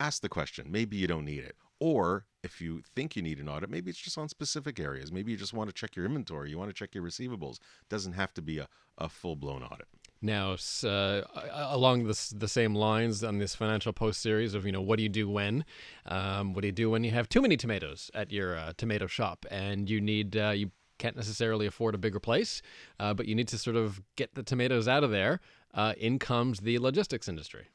Ask 0.00 0.22
the 0.22 0.28
question. 0.28 0.66
Maybe 0.70 0.96
you 0.96 1.06
don't 1.06 1.24
need 1.24 1.44
it. 1.44 1.56
Or 1.78 2.26
if 2.42 2.60
you 2.60 2.82
think 2.94 3.16
you 3.16 3.22
need 3.22 3.38
an 3.38 3.48
audit, 3.48 3.68
maybe 3.68 3.90
it's 3.90 3.98
just 3.98 4.16
on 4.16 4.28
specific 4.28 4.80
areas. 4.80 5.12
Maybe 5.12 5.32
you 5.32 5.36
just 5.36 5.52
want 5.52 5.68
to 5.68 5.74
check 5.74 5.94
your 5.94 6.06
inventory, 6.06 6.50
you 6.50 6.58
want 6.58 6.70
to 6.70 6.74
check 6.74 6.94
your 6.94 7.04
receivables. 7.04 7.58
Doesn't 7.90 8.14
have 8.14 8.32
to 8.34 8.42
be 8.42 8.58
a, 8.58 8.68
a 8.98 9.08
full 9.08 9.36
blown 9.36 9.62
audit. 9.62 9.86
Now, 10.22 10.56
uh, 10.82 11.22
along 11.52 12.06
this, 12.06 12.30
the 12.30 12.48
same 12.48 12.74
lines 12.74 13.22
on 13.22 13.38
this 13.38 13.54
Financial 13.54 13.92
Post 13.92 14.20
series 14.22 14.54
of, 14.54 14.64
you 14.64 14.72
know, 14.72 14.80
what 14.80 14.96
do 14.96 15.02
you 15.02 15.08
do 15.08 15.28
when? 15.28 15.64
Um, 16.06 16.54
what 16.54 16.62
do 16.62 16.68
you 16.68 16.72
do 16.72 16.90
when 16.90 17.04
you 17.04 17.10
have 17.10 17.28
too 17.28 17.42
many 17.42 17.56
tomatoes 17.56 18.10
at 18.14 18.32
your 18.32 18.56
uh, 18.56 18.72
tomato 18.76 19.06
shop 19.06 19.44
and 19.50 19.88
you 19.90 20.00
need, 20.00 20.36
uh, 20.36 20.50
you 20.50 20.70
can't 20.98 21.16
necessarily 21.16 21.66
afford 21.66 21.94
a 21.94 21.98
bigger 21.98 22.20
place, 22.20 22.62
uh, 22.98 23.12
but 23.12 23.26
you 23.26 23.34
need 23.34 23.48
to 23.48 23.58
sort 23.58 23.76
of 23.76 24.00
get 24.16 24.34
the 24.34 24.42
tomatoes 24.42 24.88
out 24.88 25.04
of 25.04 25.10
there. 25.10 25.40
Uh, 25.74 25.92
in 25.98 26.18
comes 26.18 26.60
the 26.60 26.78
logistics 26.78 27.28
industry. 27.28 27.66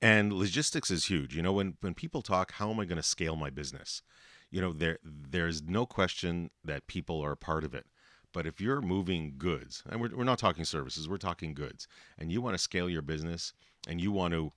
And 0.00 0.32
logistics 0.32 0.92
is 0.92 1.06
huge. 1.06 1.34
You 1.34 1.42
know, 1.42 1.52
when, 1.52 1.76
when 1.80 1.92
people 1.92 2.22
talk, 2.22 2.52
how 2.52 2.70
am 2.70 2.78
I 2.78 2.84
going 2.84 2.98
to 2.98 3.02
scale 3.02 3.34
my 3.34 3.50
business? 3.50 4.00
You 4.48 4.60
know, 4.60 4.72
there 4.72 4.98
there's 5.04 5.62
no 5.62 5.84
question 5.84 6.50
that 6.64 6.86
people 6.86 7.20
are 7.20 7.32
a 7.32 7.36
part 7.36 7.64
of 7.64 7.74
it. 7.74 7.86
But 8.32 8.46
if 8.46 8.60
you're 8.60 8.80
moving 8.80 9.34
goods, 9.38 9.82
and 9.88 10.00
we're, 10.00 10.14
we're 10.14 10.24
not 10.24 10.38
talking 10.38 10.64
services, 10.64 11.08
we're 11.08 11.16
talking 11.16 11.54
goods, 11.54 11.88
and 12.18 12.30
you 12.30 12.40
want 12.40 12.54
to 12.54 12.62
scale 12.62 12.88
your 12.88 13.02
business 13.02 13.52
and 13.88 14.00
you 14.00 14.12
want 14.12 14.34
to 14.34 14.52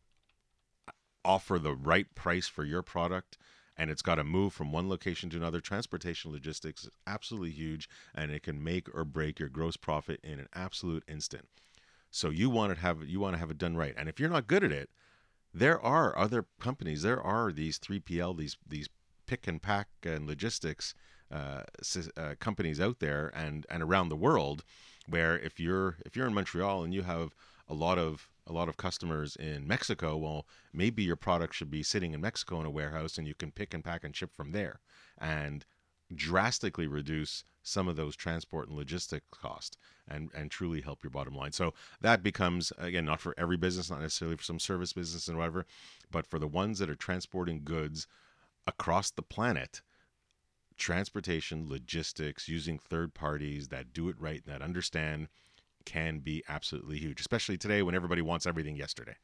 uh, 0.87 0.91
offer 1.23 1.57
the 1.57 1.73
right 1.73 2.13
price 2.15 2.47
for 2.47 2.65
your 2.65 2.81
product 2.81 3.37
and 3.77 3.89
it's 3.89 4.01
got 4.01 4.15
to 4.15 4.23
move 4.23 4.53
from 4.53 4.71
one 4.71 4.89
location 4.89 5.29
to 5.29 5.37
another 5.37 5.61
transportation 5.61 6.31
logistics 6.31 6.83
is 6.83 6.91
absolutely 7.07 7.51
huge 7.51 7.89
and 8.13 8.31
it 8.31 8.43
can 8.43 8.63
make 8.63 8.93
or 8.93 9.05
break 9.05 9.39
your 9.39 9.49
gross 9.49 9.77
profit 9.77 10.19
in 10.23 10.39
an 10.39 10.47
absolute 10.53 11.03
instant. 11.07 11.47
So 12.11 12.29
you 12.29 12.49
want 12.49 12.75
to 12.75 12.79
have 12.81 13.07
you 13.07 13.19
want 13.19 13.35
to 13.35 13.39
have 13.39 13.51
it 13.51 13.57
done 13.57 13.77
right 13.77 13.95
and 13.97 14.09
if 14.09 14.19
you're 14.19 14.29
not 14.29 14.47
good 14.47 14.63
at 14.63 14.71
it 14.71 14.89
there 15.53 15.79
are 15.81 16.17
other 16.17 16.45
companies 16.59 17.01
there 17.01 17.21
are 17.21 17.51
these 17.51 17.79
3pl 17.79 18.37
these 18.37 18.57
these 18.67 18.89
pick 19.25 19.47
and 19.47 19.61
pack 19.61 19.87
and 20.03 20.27
logistics 20.27 20.93
uh, 21.31 21.63
uh, 22.17 22.35
companies 22.39 22.79
out 22.79 22.99
there 22.99 23.31
and 23.33 23.65
and 23.69 23.81
around 23.81 24.09
the 24.09 24.15
world 24.15 24.63
where 25.07 25.37
if 25.39 25.59
you're 25.59 25.97
if 26.05 26.15
you're 26.15 26.27
in 26.27 26.33
Montreal 26.33 26.83
and 26.83 26.93
you 26.93 27.03
have 27.03 27.35
a 27.67 27.73
lot 27.73 27.97
of 27.97 28.29
a 28.47 28.51
lot 28.51 28.67
of 28.67 28.77
customers 28.77 29.35
in 29.35 29.67
Mexico, 29.67 30.17
well, 30.17 30.45
maybe 30.73 31.03
your 31.03 31.15
product 31.15 31.53
should 31.55 31.71
be 31.71 31.83
sitting 31.83 32.13
in 32.13 32.21
Mexico 32.21 32.59
in 32.59 32.65
a 32.65 32.71
warehouse 32.71 33.17
and 33.17 33.27
you 33.27 33.35
can 33.35 33.51
pick 33.51 33.73
and 33.73 33.83
pack 33.83 34.03
and 34.03 34.15
ship 34.15 34.31
from 34.35 34.51
there 34.51 34.79
and 35.17 35.65
drastically 36.13 36.87
reduce 36.87 37.43
some 37.63 37.87
of 37.87 37.95
those 37.95 38.15
transport 38.15 38.67
and 38.67 38.77
logistic 38.77 39.21
costs 39.31 39.77
and 40.07 40.31
and 40.33 40.51
truly 40.51 40.81
help 40.81 41.03
your 41.03 41.11
bottom 41.11 41.35
line. 41.35 41.51
So 41.51 41.73
that 42.01 42.23
becomes 42.23 42.73
again 42.77 43.05
not 43.05 43.21
for 43.21 43.33
every 43.37 43.57
business, 43.57 43.89
not 43.89 44.01
necessarily 44.01 44.37
for 44.37 44.43
some 44.43 44.59
service 44.59 44.93
business 44.93 45.27
and 45.27 45.37
whatever, 45.37 45.65
but 46.09 46.25
for 46.25 46.39
the 46.39 46.47
ones 46.47 46.79
that 46.79 46.89
are 46.89 46.95
transporting 46.95 47.61
goods 47.63 48.07
across 48.67 49.11
the 49.11 49.23
planet 49.23 49.81
transportation, 50.81 51.69
logistics, 51.69 52.49
using 52.49 52.79
third 52.79 53.13
parties 53.13 53.69
that 53.69 53.93
do 53.93 54.09
it 54.09 54.15
right 54.19 54.41
and 54.43 54.53
that 54.53 54.61
understand 54.61 55.27
can 55.85 56.19
be 56.19 56.43
absolutely 56.49 56.97
huge, 56.97 57.19
especially 57.19 57.57
today 57.57 57.81
when 57.81 57.95
everybody 57.95 58.21
wants 58.21 58.45
everything 58.45 58.75
yesterday. 58.75 59.15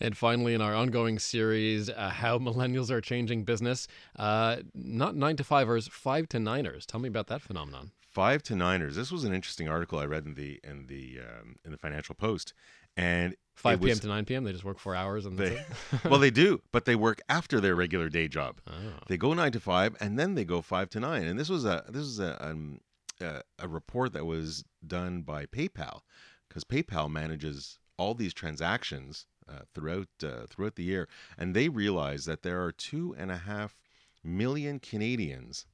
And 0.00 0.16
finally, 0.16 0.52
in 0.52 0.60
our 0.60 0.74
ongoing 0.74 1.18
series, 1.18 1.88
uh, 1.88 2.10
how 2.10 2.38
millennials 2.38 2.90
are 2.90 3.00
changing 3.00 3.44
business, 3.44 3.88
uh, 4.18 4.56
not 4.74 5.16
nine 5.16 5.36
to 5.36 5.44
fivers, 5.44 5.88
five 5.88 6.28
to 6.30 6.38
niners. 6.38 6.84
Tell 6.84 7.00
me 7.00 7.08
about 7.08 7.28
that 7.28 7.40
phenomenon. 7.40 7.92
Five 8.00 8.42
to 8.44 8.56
niners. 8.56 8.96
This 8.96 9.10
was 9.10 9.24
an 9.24 9.32
interesting 9.32 9.68
article 9.68 9.98
I 9.98 10.04
read 10.04 10.26
in 10.26 10.34
the 10.34 10.60
in 10.62 10.86
the 10.86 11.20
um, 11.20 11.56
in 11.64 11.70
the 11.70 11.78
Financial 11.78 12.14
Post, 12.14 12.52
and 12.96 13.36
5 13.56 13.80
p.m. 13.80 13.98
to 13.98 14.06
9 14.06 14.24
p.m. 14.26 14.44
They 14.44 14.52
just 14.52 14.64
work 14.64 14.78
four 14.78 14.94
hours 14.94 15.24
and 15.24 15.38
they, 15.38 15.64
well, 16.04 16.20
they 16.20 16.30
do, 16.30 16.60
but 16.72 16.84
they 16.84 16.94
work 16.94 17.20
after 17.28 17.58
their 17.58 17.74
regular 17.74 18.08
day 18.08 18.28
job. 18.28 18.60
Oh. 18.66 18.72
They 19.08 19.16
go 19.16 19.32
nine 19.32 19.52
to 19.52 19.60
five, 19.60 19.96
and 19.98 20.18
then 20.18 20.34
they 20.34 20.44
go 20.44 20.60
five 20.60 20.90
to 20.90 21.00
nine. 21.00 21.24
And 21.24 21.38
this 21.38 21.48
was 21.48 21.64
a 21.64 21.84
this 21.88 22.02
was 22.02 22.20
a 22.20 22.46
um, 22.46 22.80
a, 23.20 23.40
a 23.58 23.66
report 23.66 24.12
that 24.12 24.26
was 24.26 24.62
done 24.86 25.22
by 25.22 25.46
PayPal, 25.46 26.00
because 26.48 26.64
PayPal 26.64 27.10
manages 27.10 27.78
all 27.96 28.14
these 28.14 28.34
transactions 28.34 29.26
uh, 29.48 29.60
throughout 29.74 30.08
uh, 30.22 30.46
throughout 30.48 30.76
the 30.76 30.84
year, 30.84 31.08
and 31.38 31.54
they 31.54 31.70
realize 31.70 32.26
that 32.26 32.42
there 32.42 32.62
are 32.62 32.72
two 32.72 33.16
and 33.18 33.30
a 33.30 33.38
half 33.38 33.78
million 34.22 34.78
Canadians 34.78 35.64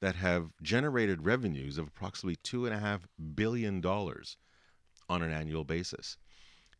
that 0.00 0.16
have 0.16 0.50
generated 0.62 1.24
revenues 1.24 1.78
of 1.78 1.88
approximately 1.88 2.36
two 2.36 2.66
and 2.66 2.74
a 2.74 2.78
half 2.78 3.08
billion 3.34 3.80
dollars 3.80 4.36
on 5.08 5.22
an 5.22 5.32
annual 5.32 5.64
basis 5.64 6.16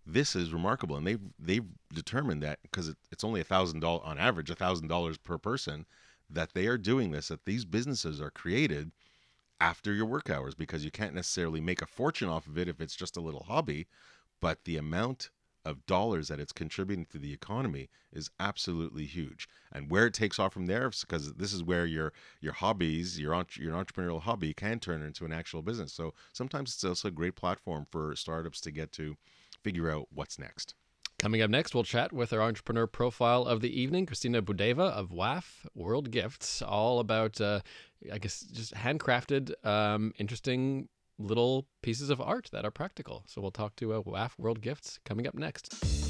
this 0.07 0.35
is 0.35 0.53
remarkable 0.53 0.97
and 0.97 1.07
they've 1.07 1.21
they've 1.39 1.67
determined 1.93 2.43
that 2.43 2.59
because 2.63 2.89
it, 2.89 2.97
it's 3.11 3.25
only 3.25 3.41
a 3.41 3.45
thousand 3.45 3.81
dollars 3.81 4.03
on 4.05 4.19
average 4.19 4.51
a 4.51 4.55
thousand 4.55 4.89
dollars 4.89 5.19
per 5.19 5.39
person 5.39 5.87
that 6.29 6.55
they 6.55 6.67
are 6.67 6.79
doing 6.79 7.11
this 7.11 7.29
that 7.29 7.45
these 7.45 7.65
businesses 7.65 8.21
are 8.21 8.31
created 8.31 8.93
after 9.61 9.93
your 9.93 10.07
work 10.07 10.31
hours 10.31 10.55
because 10.55 10.85
you 10.85 10.91
can't 10.91 11.15
necessarily 11.15 11.61
make 11.61 11.83
a 11.83 11.87
fortune 11.87 12.29
off 12.29 12.47
of 12.47 12.57
it 12.57 12.69
if 12.69 12.81
it's 12.81 12.97
just 12.97 13.17
a 13.17 13.21
little 13.21 13.45
hobby 13.45 13.87
but 14.41 14.65
the 14.65 14.77
amount 14.77 15.31
of 15.65 15.85
dollars 15.87 16.29
that 16.29 16.41
it's 16.41 16.53
contributing 16.53 17.05
to 17.07 17.19
the 17.19 17.33
economy 17.33 17.89
is 18.13 18.31
absolutely 18.41 19.05
huge. 19.05 19.49
And 19.73 19.91
where 19.91 20.07
it 20.07 20.15
takes 20.15 20.39
off 20.39 20.53
from 20.53 20.67
there, 20.67 20.91
because 20.91 21.35
this 21.35 21.53
is 21.53 21.63
where 21.63 21.87
your 21.87 22.13
your 22.41 22.55
hobbies, 22.55 23.19
your 23.21 23.35
your 23.57 23.75
entrepreneurial 23.75 24.23
hobby, 24.23 24.55
can 24.55 24.81
turn 24.81 25.03
into 25.03 25.25
an 25.25 25.33
actual 25.33 25.63
business. 25.63 25.93
So 25.93 26.15
sometimes 26.33 26.75
it's 26.75 26.85
also 26.85 27.09
a 27.09 27.13
great 27.13 27.37
platform 27.37 27.87
for 27.91 28.17
startups 28.17 28.61
to 28.63 28.71
get 28.71 28.93
to 28.93 29.17
figure 29.63 29.91
out 29.91 30.09
what's 30.13 30.39
next. 30.39 30.75
Coming 31.19 31.43
up 31.43 31.51
next, 31.51 31.75
we'll 31.75 31.85
chat 31.85 32.15
with 32.15 32.33
our 32.33 32.41
entrepreneur 32.41 32.87
profile 32.87 33.45
of 33.45 33.61
the 33.61 33.81
evening, 33.81 34.07
Kristina 34.07 34.41
Boudaeva 34.41 34.91
of 34.91 35.11
WAFF 35.11 35.67
World 35.75 36.11
Gifts, 36.11 36.63
all 36.63 36.99
about, 36.99 37.41
uh, 37.43 37.61
I 38.11 38.17
guess, 38.17 38.41
just 38.41 38.75
handcrafted, 38.75 39.53
um, 39.65 40.15
interesting 40.19 40.89
little 41.19 41.67
pieces 41.83 42.09
of 42.09 42.23
art 42.23 42.49
that 42.53 42.65
are 42.65 42.71
practical. 42.71 43.25
So 43.27 43.43
we'll 43.43 43.51
talk 43.51 43.77
to 43.77 43.93
uh, 43.93 44.01
WAFF 44.01 44.39
World 44.39 44.63
Gifts 44.63 44.99
coming 45.05 45.27
up 45.27 45.35
next. 45.35 46.10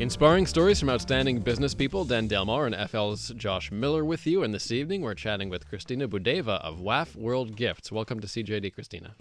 Inspiring 0.00 0.44
stories 0.44 0.80
from 0.80 0.90
outstanding 0.90 1.38
business 1.38 1.72
people, 1.72 2.04
Dan 2.04 2.26
Delmar 2.26 2.66
and 2.66 2.90
FL's 2.90 3.28
Josh 3.36 3.70
Miller 3.70 4.04
with 4.04 4.26
you. 4.26 4.42
And 4.42 4.52
this 4.52 4.72
evening, 4.72 5.02
we're 5.02 5.14
chatting 5.14 5.48
with 5.48 5.70
Kristina 5.70 6.08
Boudaeva 6.08 6.60
of 6.62 6.80
WAFF 6.80 7.14
World 7.14 7.54
Gifts. 7.54 7.92
Welcome 7.92 8.18
to 8.18 8.26
CJAD, 8.26 8.74
Kristina. 8.74 9.12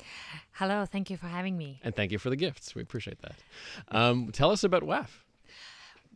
Hello, 0.53 0.84
thank 0.86 1.12
you 1.12 1.18
for 1.18 1.27
having 1.27 1.60
me. 1.60 1.80
And 1.84 1.96
thank 1.96 2.12
you 2.12 2.18
for 2.18 2.32
the 2.32 2.36
gifts. 2.36 2.74
We 2.74 2.82
appreciate 2.82 3.20
that. 3.22 3.36
Um, 3.89 4.32
tell 4.32 4.50
us 4.50 4.63
about 4.63 4.82
WAFF. 4.82 5.10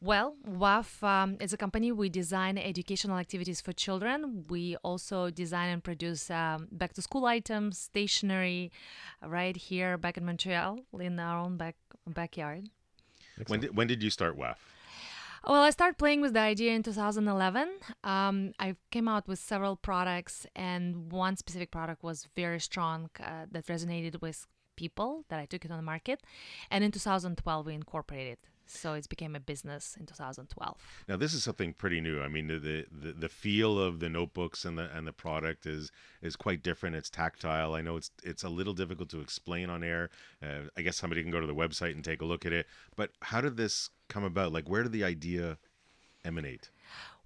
Well, 0.01 0.35
WAFF 0.47 1.03
um, 1.03 1.37
is 1.39 1.53
a 1.53 1.57
company. 1.57 1.91
We 1.91 2.09
design 2.09 2.57
educational 2.57 3.19
activities 3.19 3.61
for 3.61 3.73
children. 3.73 4.45
We 4.49 4.75
also 4.77 5.29
design 5.29 5.69
and 5.69 5.83
produce 5.83 6.31
um, 6.31 6.67
back 6.71 6.93
to 6.93 7.03
school 7.03 7.25
items, 7.25 7.77
stationery, 7.77 8.71
right 9.23 9.55
here 9.55 9.99
back 9.99 10.17
in 10.17 10.25
Montreal 10.25 10.79
in 10.99 11.19
our 11.19 11.37
own 11.37 11.57
back 11.57 11.75
backyard. 12.07 12.69
When 13.45 13.59
did, 13.59 13.75
when 13.75 13.87
did 13.87 14.01
you 14.01 14.09
start 14.09 14.37
WAFF? 14.37 14.57
Well, 15.47 15.61
I 15.61 15.69
started 15.69 15.97
playing 15.97 16.21
with 16.21 16.33
the 16.33 16.41
idea 16.41 16.73
in 16.73 16.83
2011. 16.83 17.69
Um, 18.03 18.53
I 18.59 18.75
came 18.91 19.07
out 19.07 19.27
with 19.27 19.39
several 19.39 19.75
products, 19.75 20.45
and 20.55 21.11
one 21.11 21.37
specific 21.37 21.71
product 21.71 22.03
was 22.03 22.27
very 22.35 22.59
strong 22.59 23.09
uh, 23.23 23.45
that 23.51 23.67
resonated 23.67 24.21
with 24.21 24.45
people 24.75 25.23
that 25.29 25.39
I 25.39 25.45
took 25.45 25.63
it 25.63 25.71
on 25.71 25.77
the 25.77 25.83
market. 25.83 26.21
And 26.69 26.83
in 26.83 26.91
2012, 26.91 27.65
we 27.65 27.73
incorporated 27.73 28.39
so 28.69 28.93
it 28.93 29.07
became 29.09 29.35
a 29.35 29.39
business 29.39 29.95
in 29.99 30.05
2012. 30.05 30.77
Now 31.07 31.17
this 31.17 31.33
is 31.33 31.43
something 31.43 31.73
pretty 31.73 32.01
new. 32.01 32.21
I 32.21 32.27
mean, 32.27 32.47
the, 32.47 32.85
the 32.91 33.13
the 33.13 33.29
feel 33.29 33.79
of 33.79 33.99
the 33.99 34.09
notebooks 34.09 34.65
and 34.65 34.77
the 34.77 34.89
and 34.95 35.07
the 35.07 35.13
product 35.13 35.65
is 35.65 35.91
is 36.21 36.35
quite 36.35 36.63
different. 36.63 36.95
It's 36.95 37.09
tactile. 37.09 37.73
I 37.73 37.81
know 37.81 37.97
it's 37.97 38.11
it's 38.23 38.43
a 38.43 38.49
little 38.49 38.73
difficult 38.73 39.09
to 39.09 39.21
explain 39.21 39.69
on 39.69 39.83
air. 39.83 40.09
Uh, 40.41 40.69
I 40.77 40.81
guess 40.81 40.97
somebody 40.97 41.21
can 41.21 41.31
go 41.31 41.41
to 41.41 41.47
the 41.47 41.55
website 41.55 41.91
and 41.91 42.03
take 42.03 42.21
a 42.21 42.25
look 42.25 42.45
at 42.45 42.53
it. 42.53 42.67
But 42.95 43.11
how 43.21 43.41
did 43.41 43.57
this 43.57 43.89
come 44.09 44.23
about? 44.23 44.51
Like, 44.51 44.69
where 44.69 44.83
did 44.83 44.91
the 44.91 45.03
idea 45.03 45.57
emanate? 46.23 46.69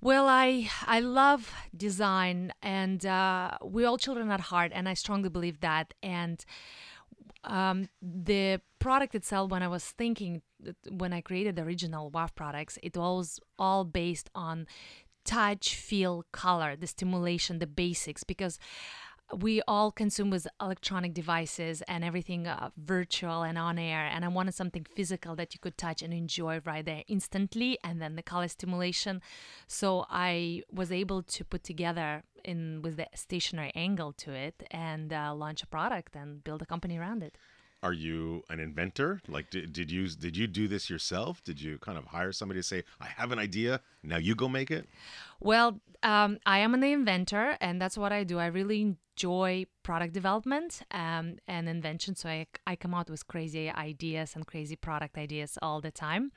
Well, 0.02 0.28
I 0.28 0.70
I 0.88 1.00
love 1.00 1.54
design, 1.76 2.54
and 2.64 3.06
uh, 3.06 3.58
we're 3.62 3.88
all 3.88 4.00
children 4.00 4.32
at 4.32 4.40
heart, 4.40 4.72
and 4.74 4.90
I 4.90 4.96
strongly 4.96 5.30
believe 5.30 5.60
that. 5.60 5.94
And 6.02 6.44
um, 7.44 7.88
the 8.02 8.62
product 8.80 9.14
itself, 9.14 9.52
when 9.52 9.62
I 9.62 9.68
was 9.68 9.86
thinking, 9.86 10.42
when 10.90 11.14
I 11.14 11.22
created 11.22 11.56
the 11.56 11.64
original 11.64 12.10
WAFF 12.12 12.36
products, 12.36 12.78
it 12.84 12.98
was 12.98 13.40
all 13.58 13.84
based 13.84 14.30
on 14.36 14.68
touch, 15.24 15.76
feel, 15.76 16.26
color, 16.32 16.76
the 16.76 16.88
stimulation, 16.88 17.60
the 17.60 17.68
basics, 17.68 18.24
because 18.24 18.60
we 19.34 19.62
all 19.68 19.92
consume 19.92 20.30
with 20.30 20.48
electronic 20.60 21.14
devices 21.14 21.82
and 21.88 22.04
everything 22.04 22.48
uh, 22.48 22.70
virtual 22.78 23.44
and 23.44 23.58
on 23.58 23.80
air 23.80 24.06
and 24.06 24.26
i 24.26 24.28
wanted 24.28 24.54
something 24.54 24.86
physical 24.96 25.36
that 25.36 25.54
you 25.54 25.60
could 25.60 25.78
touch 25.78 26.02
and 26.02 26.14
enjoy 26.14 26.60
right 26.66 26.86
there 26.86 27.04
instantly 27.08 27.78
and 27.84 28.02
then 28.02 28.16
the 28.16 28.24
color 28.24 28.48
stimulation. 28.48 29.22
So 29.68 30.06
i 30.10 30.64
was 30.72 30.92
able 30.92 31.24
to 31.24 31.46
put 31.46 31.64
together 31.64 32.24
in 32.44 32.82
with 32.82 32.98
the 32.98 33.08
stationary 33.16 33.72
angle 33.76 34.14
to 34.14 34.34
it 34.34 34.64
and 34.72 35.14
uh, 35.14 35.34
launch 35.34 35.64
a 35.64 35.68
product 35.68 36.16
and 36.16 36.44
build 36.44 36.62
a 36.62 36.66
company 36.66 36.98
around 36.98 37.24
it 37.24 37.38
are 37.84 37.94
you 37.94 38.44
an 38.50 38.60
inventor? 38.60 39.22
Like 39.28 39.50
did, 39.50 39.74
did 39.74 39.92
you 39.92 40.08
did 40.10 40.38
you 40.38 40.48
do 40.48 40.68
this 40.68 40.90
yourself? 40.90 41.44
Did 41.44 41.62
you 41.62 41.78
kind 41.80 41.98
of 41.98 42.06
hire 42.06 42.32
somebody 42.32 42.60
to 42.60 42.64
say 42.64 42.84
i 43.00 43.06
have 43.06 43.32
an 43.32 43.40
idea 43.40 43.82
now 44.04 44.18
you 44.18 44.36
go 44.36 44.48
make 44.48 44.72
it 44.72 44.88
well 45.42 45.80
um, 46.04 46.38
i 46.46 46.60
am 46.60 46.74
an 46.74 46.84
inventor 46.84 47.58
and 47.60 47.82
that's 47.82 47.98
what 47.98 48.12
i 48.12 48.24
do 48.24 48.40
i 48.40 48.46
really 48.46 48.96
enjoy 49.22 49.66
product 49.84 50.14
development 50.14 50.82
um, 50.92 51.38
and 51.48 51.68
invention. 51.68 52.16
So 52.16 52.30
I, 52.30 52.48
I 52.66 52.76
come 52.76 52.94
out 52.94 53.10
with 53.10 53.28
crazy 53.28 53.70
ideas 53.70 54.36
and 54.36 54.48
crazy 54.48 54.76
product 54.76 55.18
ideas 55.18 55.58
all 55.62 55.82
the 55.82 55.92
time. 55.92 56.32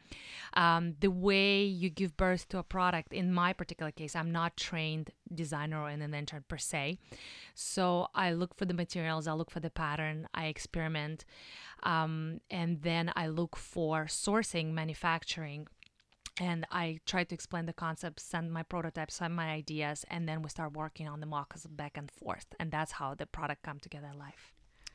Um, 0.54 0.94
the 1.00 1.11
way 1.11 1.64
you 1.64 1.88
give 1.88 2.16
birth 2.16 2.49
to 2.49 2.58
a 2.58 2.62
product, 2.62 3.12
in 3.12 3.32
my 3.32 3.52
particular 3.52 3.90
case, 3.90 4.16
I'm 4.16 4.32
not 4.32 4.56
trained 4.56 5.11
designer 5.34 5.80
or 5.82 5.88
an 5.88 6.02
inventor 6.02 6.42
per 6.46 6.58
se. 6.58 6.99
So 7.54 8.08
I 8.14 8.32
look 8.32 8.56
for 8.56 8.64
the 8.64 8.75
materials, 8.75 9.26
I 9.26 9.32
look 9.32 9.50
for 9.50 9.61
the 9.61 9.70
pattern, 9.70 10.28
I 10.34 10.46
experiment, 10.46 11.25
um, 11.84 12.40
and 12.50 12.82
then 12.82 13.12
I 13.16 13.28
look 13.28 13.56
for 13.56 14.06
sourcing, 14.06 14.73
manufacturing, 14.73 15.68
and 16.41 16.67
I 16.71 16.99
try 17.07 17.25
to 17.25 17.35
explain 17.35 17.67
the 17.67 17.73
concept, 17.73 18.21
send 18.21 18.53
my 18.53 18.62
prototypes, 18.62 19.14
send 19.14 19.35
my 19.35 19.50
ideas, 19.50 20.05
and 20.11 20.29
then 20.29 20.43
we 20.43 20.49
start 20.49 20.73
working 20.73 21.09
on 21.09 21.21
the 21.21 21.26
mock-ups 21.26 21.67
back 21.67 21.97
and 21.97 22.11
forth, 22.11 22.47
and 22.59 22.71
that's 22.71 22.93
how 22.93 23.14
the 23.14 23.26
product 23.26 23.62
come 23.62 23.79
together 23.79 24.09
in 24.12 24.19
life. 24.19 24.53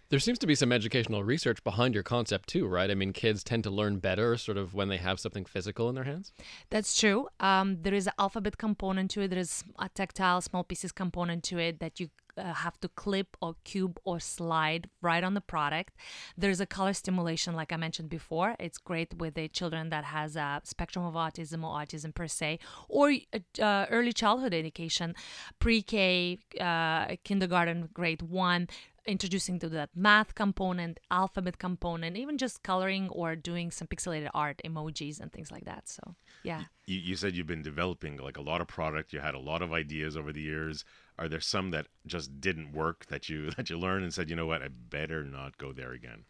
There 0.10 0.20
seems 0.20 0.40
to 0.40 0.48
be 0.48 0.56
some 0.56 0.72
educational 0.72 1.24
research 1.24 1.64
behind 1.64 1.94
your 1.94 2.02
concept 2.02 2.50
too, 2.50 2.66
right? 2.66 2.90
I 2.90 2.96
mean, 2.96 3.14
kids 3.14 3.44
tend 3.44 3.64
to 3.66 3.70
learn 3.70 4.00
better 4.00 4.38
sort 4.38 4.58
of 4.58 4.74
when 4.74 4.90
they 4.90 4.98
have 4.98 5.20
something 5.20 5.46
physical 5.46 5.88
in 5.88 5.94
their 5.94 6.04
hands. 6.04 6.34
That's 6.72 7.00
true. 7.00 7.28
Um, 7.40 7.78
there 7.84 7.94
is 7.94 8.08
an 8.08 8.14
alphabet 8.18 8.58
component 8.58 9.12
to 9.12 9.22
it. 9.22 9.28
There 9.28 9.38
is 9.38 9.64
a 9.78 9.88
tactile 9.88 10.42
small 10.42 10.64
pieces 10.64 10.92
component 10.92 11.44
to 11.46 11.60
it 11.60 11.80
that 11.80 12.00
you 12.00 12.10
uh, 12.40 12.54
have 12.54 12.80
to 12.80 12.88
clip 12.88 13.38
or 13.42 13.56
cube 13.64 14.00
or 14.04 14.20
slide 14.20 14.90
right 15.02 15.24
on 15.24 15.34
the 15.34 15.42
product. 15.42 15.96
There's 16.38 16.60
a 16.60 16.66
color 16.66 16.94
stimulation, 16.94 17.54
like 17.54 17.72
I 17.72 17.78
mentioned 17.78 18.10
before. 18.10 18.56
It's 18.60 18.78
great 18.78 19.14
with 19.18 19.34
the 19.36 19.48
children 19.48 19.90
that 19.90 20.06
has 20.06 20.36
a 20.36 20.62
spectrum 20.64 21.06
of 21.06 21.14
autism 21.14 21.64
or 21.64 21.78
autism 21.80 22.14
per 22.14 22.28
se, 22.28 22.60
or 22.88 23.14
uh, 23.62 23.86
early 23.90 24.14
childhood 24.14 24.54
education, 24.54 25.16
pre-K, 25.60 26.40
uh, 26.60 27.16
kindergarten, 27.24 27.90
grade 27.94 28.22
one 28.22 28.68
introducing 29.06 29.60
to 29.60 29.70
that 29.70 29.90
math 29.96 30.36
component, 30.36 31.00
alphabet 31.10 31.58
component, 31.58 32.16
even 32.16 32.38
just 32.38 32.64
coloring 32.64 33.10
or 33.10 33.36
doing 33.36 33.72
some 33.72 33.88
pixelated 33.88 34.30
art, 34.34 34.62
emojis 34.64 35.20
and 35.20 35.32
things 35.32 35.52
like 35.52 35.66
that. 35.66 35.90
So, 35.90 36.16
yeah. 36.44 36.64
You, 36.86 37.00
you 37.00 37.16
said 37.16 37.36
you've 37.36 37.48
been 37.48 37.64
developing 37.64 38.18
like 38.18 38.38
a 38.38 38.42
lot 38.42 38.62
of 38.62 38.68
product. 38.68 39.12
You 39.12 39.20
had 39.20 39.36
a 39.36 39.40
lot 39.40 39.62
of 39.62 39.74
ideas 39.74 40.16
over 40.16 40.32
the 40.32 40.42
years. 40.42 40.86
Are 41.20 41.28
there 41.28 41.42
some 41.42 41.72
that 41.72 41.88
just 42.08 42.40
didn't 42.40 42.72
work 42.72 43.08
that 43.08 43.30
you 43.30 43.52
that 43.58 43.70
you 43.70 43.78
learned 43.78 44.04
and 44.04 44.14
said, 44.14 44.30
you 44.30 44.36
know 44.36 44.48
what, 44.48 44.64
I 44.64 44.70
better 44.70 45.24
not 45.24 45.58
go 45.58 45.74
there 45.74 45.92
again? 45.92 46.26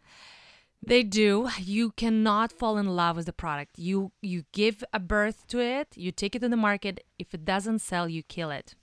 They 0.82 1.02
do. 1.02 1.48
You 1.58 1.90
cannot 1.90 2.52
fall 2.52 2.78
in 2.78 2.86
love 2.88 3.16
with 3.16 3.26
the 3.26 3.32
product. 3.32 3.78
You 3.78 4.12
you 4.22 4.44
give 4.52 4.82
a 4.92 4.98
birth 4.98 5.46
to 5.48 5.60
it, 5.60 5.88
you 5.96 6.10
take 6.10 6.34
it 6.34 6.40
to 6.40 6.48
the 6.48 6.56
market. 6.56 7.04
If 7.18 7.34
it 7.34 7.44
doesn't 7.44 7.80
sell, 7.80 8.08
you 8.08 8.22
kill 8.22 8.50
it. 8.50 8.74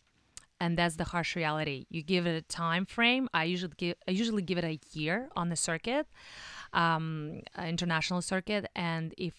And 0.59 0.77
that's 0.77 0.95
the 0.95 1.03
harsh 1.03 1.35
reality. 1.35 1.85
You 1.89 2.01
give 2.01 2.25
it 2.25 2.35
a 2.35 2.41
time 2.41 2.85
frame. 2.85 3.29
I 3.33 3.43
usually 3.43 3.73
give 3.77 3.95
I 4.07 4.11
usually 4.11 4.43
give 4.43 4.57
it 4.57 4.63
a 4.63 4.79
year 4.93 5.29
on 5.35 5.49
the 5.49 5.55
circuit, 5.55 6.07
um, 6.73 7.41
international 7.57 8.21
circuit, 8.21 8.65
and 8.75 9.13
if 9.17 9.33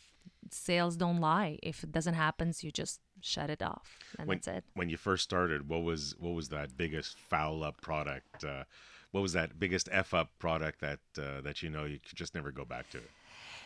sales 0.51 0.97
don't 0.97 1.21
lie, 1.21 1.59
if 1.63 1.85
it 1.85 1.93
doesn't 1.93 2.15
happen, 2.15 2.53
you 2.61 2.71
just 2.71 3.01
shut 3.21 3.51
it 3.51 3.63
off, 3.63 3.99
and 4.19 4.29
when, 4.29 4.39
that's 4.39 4.59
it. 4.59 4.65
When 4.75 4.89
you 4.89 4.97
first 4.97 5.25
started, 5.25 5.69
what 5.69 5.83
was 5.83 6.15
what 6.19 6.35
was 6.35 6.49
that 6.51 6.77
biggest 6.77 7.19
foul 7.19 7.65
up 7.65 7.81
product? 7.81 8.45
Uh, 8.45 8.65
what 9.13 9.21
was 9.21 9.33
that 9.33 9.59
biggest 9.59 9.89
f 9.91 10.15
up 10.15 10.31
product 10.39 10.81
that 10.81 11.01
uh, 11.19 11.41
that 11.43 11.63
you 11.63 11.71
know 11.71 11.85
you 11.85 11.99
could 11.99 12.17
just 12.17 12.35
never 12.35 12.51
go 12.51 12.65
back 12.65 12.91
to? 12.91 12.99
It? 12.99 13.11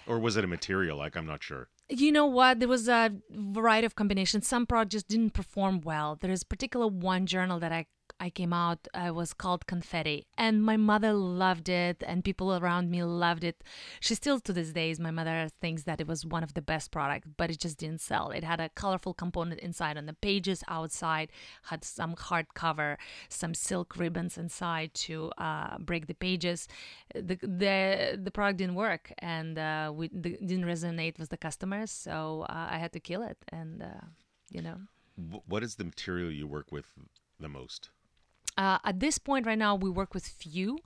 Or 0.06 0.18
was 0.18 0.36
it 0.36 0.44
a 0.44 0.48
material? 0.48 0.98
Like 0.98 1.16
I'm 1.16 1.26
not 1.26 1.42
sure. 1.42 1.68
You 1.88 2.12
know 2.12 2.26
what? 2.26 2.58
There 2.58 2.68
was 2.68 2.88
a 2.88 3.12
variety 3.30 3.86
of 3.86 3.94
combinations. 3.94 4.46
Some 4.48 4.66
products 4.66 4.92
just 4.92 5.08
didn't 5.08 5.30
perform 5.30 5.80
well. 5.80 6.16
There 6.20 6.30
is 6.30 6.42
particular 6.42 6.86
one 6.86 7.26
journal 7.26 7.60
that 7.60 7.72
I 7.72 7.86
I 8.22 8.30
came 8.30 8.52
out. 8.52 8.86
It 8.94 9.16
was 9.16 9.34
called 9.34 9.66
Confetti, 9.66 10.28
and 10.38 10.62
my 10.62 10.76
mother 10.76 11.12
loved 11.12 11.68
it, 11.68 12.04
and 12.06 12.22
people 12.22 12.56
around 12.56 12.88
me 12.88 13.02
loved 13.02 13.42
it. 13.42 13.64
She 13.98 14.14
still, 14.14 14.38
to 14.40 14.52
this 14.52 14.70
day, 14.72 14.94
my 15.00 15.10
mother 15.10 15.48
thinks 15.60 15.82
that 15.88 16.00
it 16.00 16.06
was 16.06 16.24
one 16.24 16.44
of 16.44 16.54
the 16.54 16.62
best 16.62 16.92
products, 16.92 17.26
but 17.36 17.50
it 17.50 17.58
just 17.58 17.78
didn't 17.78 18.00
sell. 18.00 18.30
It 18.30 18.44
had 18.44 18.60
a 18.60 18.68
colorful 18.68 19.12
component 19.12 19.58
inside 19.60 19.96
on 19.96 20.06
the 20.06 20.12
pages, 20.12 20.62
outside 20.68 21.30
had 21.70 21.82
some 21.82 22.14
hardcover, 22.14 22.96
some 23.28 23.54
silk 23.54 23.96
ribbons 23.96 24.38
inside 24.38 24.94
to 25.06 25.32
uh, 25.38 25.78
break 25.78 26.06
the 26.06 26.14
pages. 26.14 26.68
The 27.14 27.36
the 27.62 28.20
the 28.22 28.30
product 28.30 28.58
didn't 28.58 28.76
work, 28.76 29.12
and 29.18 29.58
uh, 29.58 29.90
we 29.92 30.04
the, 30.24 30.38
didn't 30.50 30.66
resonate 30.74 31.18
with 31.18 31.30
the 31.30 31.40
customers, 31.48 31.90
so 31.90 32.46
uh, 32.48 32.68
I 32.74 32.78
had 32.78 32.92
to 32.92 33.00
kill 33.00 33.22
it, 33.22 33.38
and 33.48 33.82
uh, 33.82 34.04
you 34.48 34.62
know. 34.62 34.78
What 35.52 35.62
is 35.66 35.74
the 35.74 35.84
material 35.84 36.30
you 36.30 36.46
work 36.46 36.70
with 36.70 36.86
the 37.40 37.48
most? 37.48 37.90
Uh, 38.56 38.78
at 38.84 39.00
this 39.00 39.18
point 39.18 39.46
right 39.46 39.58
now 39.58 39.74
we 39.74 39.90
work 39.90 40.14
with 40.14 40.26
few. 40.26 40.78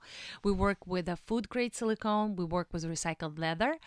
We 0.43 0.51
work 0.51 0.85
with 0.85 1.07
a 1.09 1.15
food 1.15 1.49
grade 1.49 1.75
silicone. 1.75 2.35
We 2.35 2.45
work 2.45 2.69
with 2.71 2.83
recycled 2.85 3.39
leather 3.39 3.77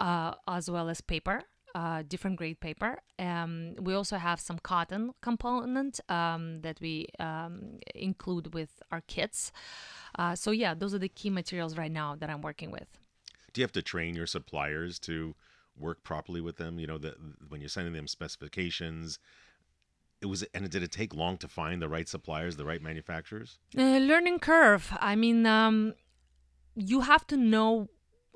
uh, 0.00 0.34
as 0.48 0.70
well 0.70 0.88
as 0.88 1.00
paper 1.00 1.42
uh, 1.74 2.02
different 2.06 2.36
grade 2.36 2.60
paper. 2.60 2.98
Um, 3.18 3.74
we 3.80 3.94
also 3.94 4.16
have 4.16 4.40
some 4.40 4.58
cotton 4.58 5.12
component 5.20 6.00
um, 6.08 6.60
that 6.62 6.80
we 6.80 7.06
um, 7.18 7.78
include 7.94 8.54
with 8.54 8.82
our 8.90 9.02
kits. 9.02 9.52
Uh, 10.18 10.34
so 10.34 10.50
yeah 10.50 10.74
those 10.74 10.92
are 10.94 10.98
the 10.98 11.08
key 11.08 11.30
materials 11.30 11.78
right 11.78 11.90
now 11.90 12.14
that 12.14 12.28
i'm 12.28 12.42
working 12.42 12.70
with. 12.70 12.98
Do 13.52 13.60
you 13.60 13.64
have 13.64 13.72
to 13.72 13.82
train 13.82 14.14
your 14.14 14.26
suppliers 14.26 14.98
to 15.00 15.34
work 15.78 16.02
properly 16.02 16.40
with 16.40 16.56
them? 16.56 16.78
You 16.78 16.86
know, 16.86 16.98
that 16.98 17.14
when 17.48 17.60
you're 17.60 17.68
sending 17.68 17.92
them 17.92 18.06
specifications, 18.06 19.18
it 20.22 20.26
was 20.26 20.44
and 20.54 20.70
did 20.70 20.82
it 20.82 20.92
take 20.92 21.14
long 21.14 21.36
to 21.38 21.48
find 21.48 21.82
the 21.82 21.88
right 21.88 22.08
suppliers, 22.08 22.56
the 22.56 22.64
right 22.64 22.80
manufacturers? 22.80 23.58
Uh, 23.76 23.98
learning 23.98 24.38
curve. 24.38 24.96
I 25.00 25.16
mean, 25.16 25.44
um, 25.44 25.94
you 26.74 27.00
have 27.00 27.26
to 27.26 27.36
know, 27.36 27.88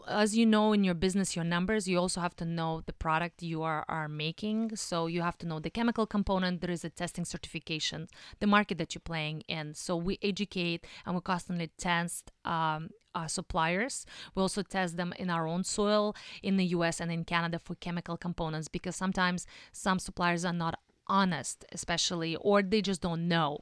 as 0.08 0.36
you 0.36 0.44
know 0.44 0.72
in 0.72 0.82
your 0.84 0.94
business, 0.94 1.36
your 1.36 1.44
numbers. 1.44 1.88
You 1.88 1.98
also 1.98 2.20
have 2.20 2.36
to 2.36 2.44
know 2.44 2.82
the 2.84 2.92
product 2.92 3.42
you 3.42 3.62
are, 3.62 3.84
are 3.88 4.08
making. 4.08 4.76
So 4.76 5.06
you 5.06 5.22
have 5.22 5.38
to 5.38 5.46
know 5.46 5.60
the 5.60 5.70
chemical 5.70 6.06
component. 6.06 6.60
There 6.60 6.70
is 6.70 6.84
a 6.84 6.90
testing 6.90 7.24
certification, 7.24 8.08
the 8.40 8.46
market 8.46 8.78
that 8.78 8.94
you're 8.94 9.00
playing 9.00 9.42
in. 9.48 9.74
So 9.74 9.96
we 9.96 10.18
educate 10.22 10.84
and 11.06 11.14
we 11.14 11.20
constantly 11.20 11.70
test 11.78 12.32
um, 12.44 12.90
our 13.14 13.28
suppliers. 13.28 14.04
We 14.34 14.42
also 14.42 14.62
test 14.62 14.96
them 14.96 15.14
in 15.18 15.30
our 15.30 15.46
own 15.46 15.64
soil 15.64 16.14
in 16.42 16.56
the 16.56 16.66
US 16.66 17.00
and 17.00 17.10
in 17.10 17.24
Canada 17.24 17.58
for 17.58 17.74
chemical 17.76 18.16
components 18.16 18.68
because 18.68 18.96
sometimes 18.96 19.46
some 19.72 19.98
suppliers 19.98 20.44
are 20.44 20.52
not 20.52 20.78
honest, 21.06 21.64
especially, 21.72 22.36
or 22.36 22.62
they 22.62 22.82
just 22.82 23.00
don't 23.00 23.28
know, 23.28 23.58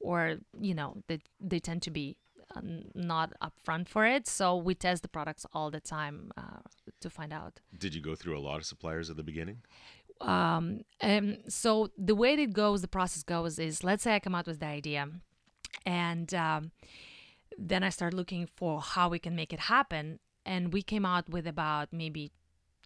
or, 0.00 0.38
you 0.60 0.74
know, 0.74 1.02
they, 1.06 1.20
they 1.40 1.58
tend 1.58 1.82
to 1.82 1.90
be 1.90 2.16
uh, 2.54 2.60
not 2.94 3.32
upfront 3.42 3.88
for 3.88 4.06
it. 4.06 4.26
So 4.26 4.56
we 4.56 4.74
test 4.74 5.02
the 5.02 5.08
products 5.08 5.44
all 5.52 5.70
the 5.70 5.80
time 5.80 6.30
uh, 6.36 6.60
to 7.00 7.10
find 7.10 7.32
out. 7.32 7.60
Did 7.78 7.94
you 7.94 8.00
go 8.00 8.14
through 8.14 8.38
a 8.38 8.40
lot 8.40 8.56
of 8.56 8.64
suppliers 8.64 9.10
at 9.10 9.16
the 9.16 9.22
beginning? 9.22 9.58
Um, 10.20 10.80
and 11.00 11.38
so 11.48 11.90
the 11.96 12.14
way 12.14 12.34
it 12.34 12.52
goes, 12.52 12.82
the 12.82 12.88
process 12.88 13.22
goes 13.22 13.58
is 13.58 13.84
let's 13.84 14.02
say 14.02 14.14
I 14.14 14.18
come 14.18 14.34
out 14.34 14.46
with 14.46 14.60
the 14.60 14.66
idea 14.66 15.08
and 15.86 16.34
um, 16.34 16.72
then 17.56 17.82
I 17.82 17.90
start 17.90 18.14
looking 18.14 18.48
for 18.56 18.80
how 18.80 19.08
we 19.08 19.18
can 19.18 19.36
make 19.36 19.52
it 19.52 19.60
happen. 19.60 20.18
And 20.44 20.72
we 20.72 20.82
came 20.82 21.04
out 21.04 21.28
with 21.28 21.46
about 21.46 21.92
maybe, 21.92 22.32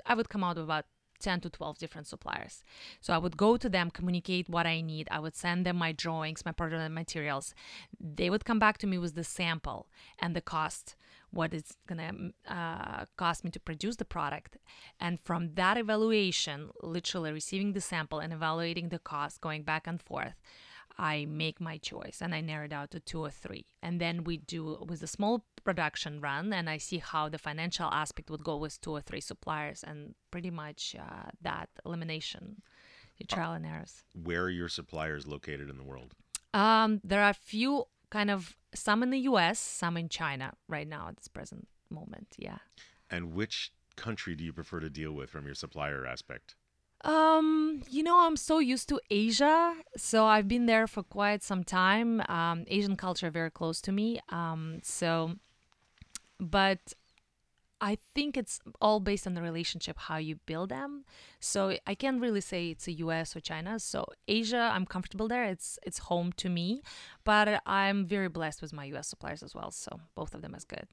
I 0.04 0.14
would 0.14 0.28
come 0.28 0.42
out 0.44 0.56
with 0.56 0.64
about 0.64 0.86
10 1.22 1.40
to 1.40 1.50
12 1.50 1.78
different 1.78 2.06
suppliers. 2.06 2.64
So 3.00 3.12
I 3.14 3.18
would 3.18 3.36
go 3.36 3.56
to 3.56 3.68
them, 3.68 3.90
communicate 3.90 4.48
what 4.48 4.66
I 4.66 4.80
need. 4.80 5.08
I 5.10 5.20
would 5.20 5.36
send 5.36 5.64
them 5.64 5.76
my 5.76 5.92
drawings, 5.92 6.44
my 6.44 6.52
product 6.52 6.92
materials. 6.92 7.54
They 7.98 8.30
would 8.30 8.44
come 8.44 8.58
back 8.58 8.78
to 8.78 8.86
me 8.86 8.98
with 8.98 9.14
the 9.14 9.24
sample 9.24 9.88
and 10.18 10.34
the 10.36 10.40
cost, 10.40 10.96
what 11.30 11.54
it's 11.54 11.76
going 11.86 11.98
to 12.46 12.52
uh, 12.54 13.04
cost 13.16 13.44
me 13.44 13.50
to 13.50 13.60
produce 13.60 13.96
the 13.96 14.04
product. 14.04 14.58
And 15.00 15.18
from 15.20 15.54
that 15.54 15.78
evaluation, 15.78 16.70
literally 16.82 17.32
receiving 17.32 17.72
the 17.72 17.80
sample 17.80 18.18
and 18.18 18.32
evaluating 18.32 18.90
the 18.90 18.98
cost, 18.98 19.40
going 19.40 19.62
back 19.62 19.86
and 19.86 20.00
forth, 20.00 20.34
I 20.98 21.26
make 21.26 21.60
my 21.60 21.78
choice 21.78 22.18
and 22.20 22.34
I 22.34 22.40
narrow 22.40 22.66
it 22.66 22.72
out 22.72 22.90
to 22.92 23.00
two 23.00 23.20
or 23.20 23.30
three. 23.30 23.66
And 23.82 24.00
then 24.00 24.24
we 24.24 24.36
do 24.36 24.84
with 24.88 25.02
a 25.02 25.06
small 25.06 25.44
production 25.64 26.20
run 26.20 26.52
and 26.52 26.68
I 26.68 26.78
see 26.78 26.98
how 26.98 27.28
the 27.28 27.38
financial 27.38 27.86
aspect 27.86 28.30
would 28.30 28.44
go 28.44 28.56
with 28.56 28.80
two 28.80 28.92
or 28.92 29.00
three 29.00 29.20
suppliers 29.20 29.84
and 29.86 30.14
pretty 30.30 30.50
much 30.50 30.96
uh, 30.98 31.30
that 31.42 31.68
elimination, 31.84 32.62
the 33.18 33.24
trial 33.24 33.52
and 33.52 33.66
errors. 33.66 34.04
Where 34.14 34.42
are 34.42 34.50
your 34.50 34.68
suppliers 34.68 35.26
located 35.26 35.70
in 35.70 35.78
the 35.78 35.84
world? 35.84 36.14
Um, 36.54 37.00
there 37.02 37.22
are 37.22 37.30
a 37.30 37.34
few 37.34 37.86
kind 38.10 38.30
of 38.30 38.56
some 38.74 39.02
in 39.02 39.10
the 39.10 39.20
US, 39.20 39.58
some 39.58 39.96
in 39.96 40.08
China 40.08 40.52
right 40.68 40.86
now 40.86 41.08
at 41.08 41.16
this 41.16 41.28
present 41.28 41.68
moment. 41.90 42.34
Yeah. 42.38 42.58
And 43.10 43.32
which 43.34 43.72
country 43.96 44.34
do 44.34 44.44
you 44.44 44.52
prefer 44.52 44.80
to 44.80 44.90
deal 44.90 45.12
with 45.12 45.30
from 45.30 45.46
your 45.46 45.54
supplier 45.54 46.06
aspect? 46.06 46.56
Um, 47.04 47.82
you 47.90 48.02
know, 48.02 48.26
I'm 48.26 48.36
so 48.36 48.60
used 48.60 48.88
to 48.90 49.00
Asia, 49.10 49.74
so 49.96 50.24
I've 50.24 50.46
been 50.46 50.66
there 50.66 50.86
for 50.86 51.02
quite 51.02 51.42
some 51.42 51.64
time. 51.64 52.22
Um, 52.28 52.64
Asian 52.68 52.96
culture 52.96 53.30
very 53.30 53.50
close 53.50 53.80
to 53.82 53.92
me. 53.92 54.20
Um, 54.28 54.78
so, 54.82 55.34
but 56.38 56.94
I 57.80 57.98
think 58.14 58.36
it's 58.36 58.60
all 58.80 59.00
based 59.00 59.26
on 59.26 59.34
the 59.34 59.42
relationship 59.42 59.98
how 59.98 60.18
you 60.18 60.36
build 60.46 60.68
them. 60.68 61.04
So 61.40 61.76
I 61.84 61.96
can't 61.96 62.20
really 62.20 62.40
say 62.40 62.70
it's 62.70 62.86
a 62.86 62.92
US 62.92 63.34
or 63.34 63.40
China. 63.40 63.80
So 63.80 64.06
Asia, 64.28 64.70
I'm 64.72 64.86
comfortable 64.86 65.26
there. 65.26 65.44
It's 65.44 65.80
it's 65.82 65.98
home 65.98 66.30
to 66.34 66.48
me, 66.48 66.82
but 67.24 67.60
I'm 67.66 68.06
very 68.06 68.28
blessed 68.28 68.62
with 68.62 68.72
my 68.72 68.84
US 68.94 69.08
suppliers 69.08 69.42
as 69.42 69.52
well. 69.52 69.72
So 69.72 69.98
both 70.14 70.32
of 70.32 70.42
them 70.42 70.54
is 70.54 70.64
good. 70.64 70.86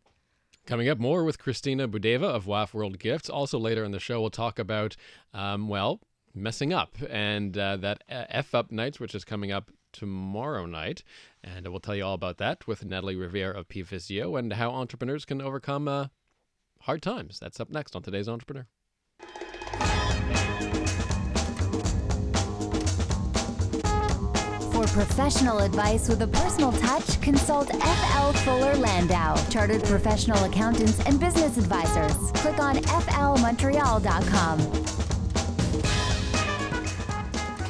Coming 0.70 0.88
up 0.88 1.00
more 1.00 1.24
with 1.24 1.40
Kristina 1.40 1.88
Boudaeva 1.88 2.26
of 2.26 2.46
WAFF 2.46 2.76
World 2.76 3.00
Gifts. 3.00 3.28
Also 3.28 3.58
later 3.58 3.84
in 3.84 3.90
the 3.90 4.00
show, 4.00 4.22
we'll 4.22 4.30
talk 4.30 4.60
about, 4.60 4.96
um, 5.34 5.68
well, 5.68 6.00
messing 6.36 6.74
up 6.74 6.96
and 7.10 7.58
uh, 7.58 7.78
that 7.78 8.04
uh, 8.08 8.26
F 8.30 8.54
Up 8.54 8.72
Nights, 8.72 9.00
which 9.00 9.16
is 9.16 9.26
coming 9.26 9.52
up 9.52 9.72
tomorrow 9.94 10.68
night. 10.68 11.02
And 11.44 11.68
we'll 11.70 11.80
tell 11.80 11.96
you 11.96 12.06
all 12.06 12.14
about 12.14 12.38
that 12.38 12.68
with 12.68 12.86
Natalie 12.86 13.16
Riviere 13.16 13.52
of 13.52 13.68
P 13.68 13.82
Physio 13.82 14.36
and 14.36 14.54
how 14.54 14.70
entrepreneurs 14.70 15.26
can 15.26 15.42
overcome 15.42 15.88
uh, 15.88 16.10
hard 16.82 17.02
times. 17.02 17.40
That's 17.40 17.60
up 17.60 17.72
next 17.72 17.96
on 17.96 18.04
today's 18.04 18.30
Entrepreneur. 18.30 18.68
Professional 25.00 25.60
advice 25.60 26.10
with 26.10 26.22
a 26.24 26.28
personal 26.28 26.74
touch, 26.74 27.22
consult 27.22 27.70
FL 27.70 28.34
Fuller 28.40 28.76
Landau, 28.76 29.34
Chartered 29.50 29.82
Professional 29.86 30.44
Accountants 30.44 31.00
and 31.06 31.18
Business 31.18 31.58
Advisors. 31.58 32.34
Click 32.34 32.60
on 32.60 32.76
flmontreal.com. 32.76 34.60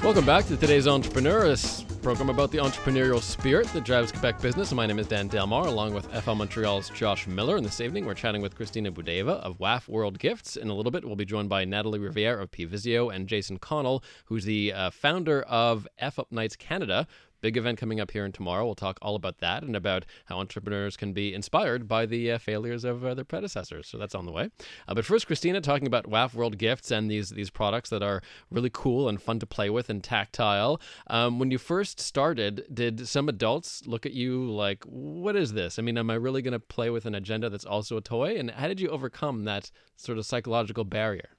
Welcome 0.01 0.25
back 0.25 0.47
to 0.47 0.57
today's 0.57 0.87
Entrepreneur, 0.87 1.45
a 1.45 1.55
program 2.01 2.29
about 2.29 2.51
the 2.51 2.57
entrepreneurial 2.57 3.21
spirit 3.21 3.67
that 3.73 3.83
drives 3.83 4.11
Quebec 4.11 4.41
business. 4.41 4.71
My 4.71 4.85
name 4.85 4.99
is 4.99 5.07
Dan 5.07 5.27
Delmar, 5.27 5.67
along 5.67 5.93
with 5.93 6.05
FL 6.23 6.33
Montreal's 6.33 6.89
Josh 6.89 7.27
Miller. 7.27 7.57
And 7.57 7.65
this 7.65 7.81
evening, 7.81 8.05
we're 8.05 8.13
chatting 8.13 8.41
with 8.41 8.57
Kristina 8.57 8.89
Boudaeva 8.89 9.41
of 9.41 9.59
WAFF 9.59 9.87
World 9.89 10.17
Gifts. 10.17 10.55
In 10.55 10.69
a 10.69 10.73
little 10.73 10.91
bit, 10.91 11.03
we'll 11.03 11.15
be 11.15 11.25
joined 11.25 11.49
by 11.49 11.65
Natalie 11.65 11.99
Riviere 11.99 12.39
of 12.39 12.51
P 12.51 12.63
Visio 12.65 13.09
and 13.09 13.27
Jason 13.27 13.57
Connell, 13.57 14.03
who's 14.25 14.45
the 14.45 14.71
uh, 14.71 14.89
founder 14.91 15.41
of 15.43 15.87
F 15.97 16.17
Up 16.17 16.31
Nights 16.31 16.55
Canada. 16.55 17.05
Big 17.41 17.57
event 17.57 17.77
coming 17.77 17.99
up 17.99 18.11
here 18.11 18.25
and 18.25 18.33
tomorrow. 18.33 18.65
We'll 18.65 18.75
talk 18.75 18.97
all 19.01 19.15
about 19.15 19.39
that 19.39 19.63
and 19.63 19.75
about 19.75 20.05
how 20.25 20.39
entrepreneurs 20.39 20.97
can 20.97 21.13
be 21.13 21.33
inspired 21.33 21.87
by 21.87 22.05
the 22.05 22.33
uh, 22.33 22.37
failures 22.37 22.83
of 22.83 23.05
uh, 23.05 23.13
their 23.13 23.25
predecessors. 23.25 23.87
So 23.87 23.97
that's 23.97 24.15
on 24.15 24.25
the 24.25 24.31
way. 24.31 24.49
Uh, 24.87 24.93
but 24.93 25.05
first, 25.05 25.27
Kristina 25.27 25.61
talking 25.61 25.87
about 25.87 26.09
WAFF 26.09 26.33
World 26.33 26.57
Gifts 26.57 26.91
and 26.91 27.09
these 27.09 27.29
these 27.29 27.49
products 27.49 27.89
that 27.89 28.03
are 28.03 28.21
really 28.51 28.69
cool 28.71 29.07
and 29.07 29.21
fun 29.21 29.39
to 29.39 29.45
play 29.45 29.69
with 29.69 29.89
and 29.89 30.03
tactile. 30.03 30.81
Um, 31.07 31.39
when 31.39 31.51
you 31.51 31.57
first 31.57 31.99
started, 31.99 32.65
did 32.73 33.07
some 33.07 33.29
adults 33.29 33.85
look 33.85 34.05
at 34.05 34.13
you 34.13 34.49
like, 34.49 34.83
"What 34.85 35.35
is 35.35 35.53
this? 35.53 35.79
I 35.79 35.81
mean, 35.81 35.97
am 35.97 36.09
I 36.09 36.15
really 36.15 36.41
going 36.41 36.53
to 36.53 36.59
play 36.59 36.89
with 36.89 37.05
an 37.05 37.15
agenda 37.15 37.49
that's 37.49 37.65
also 37.65 37.97
a 37.97 38.01
toy?" 38.01 38.37
And 38.37 38.51
how 38.51 38.67
did 38.67 38.79
you 38.79 38.89
overcome 38.89 39.45
that 39.45 39.71
sort 39.95 40.17
of 40.17 40.25
psychological 40.25 40.83
barrier? 40.83 41.29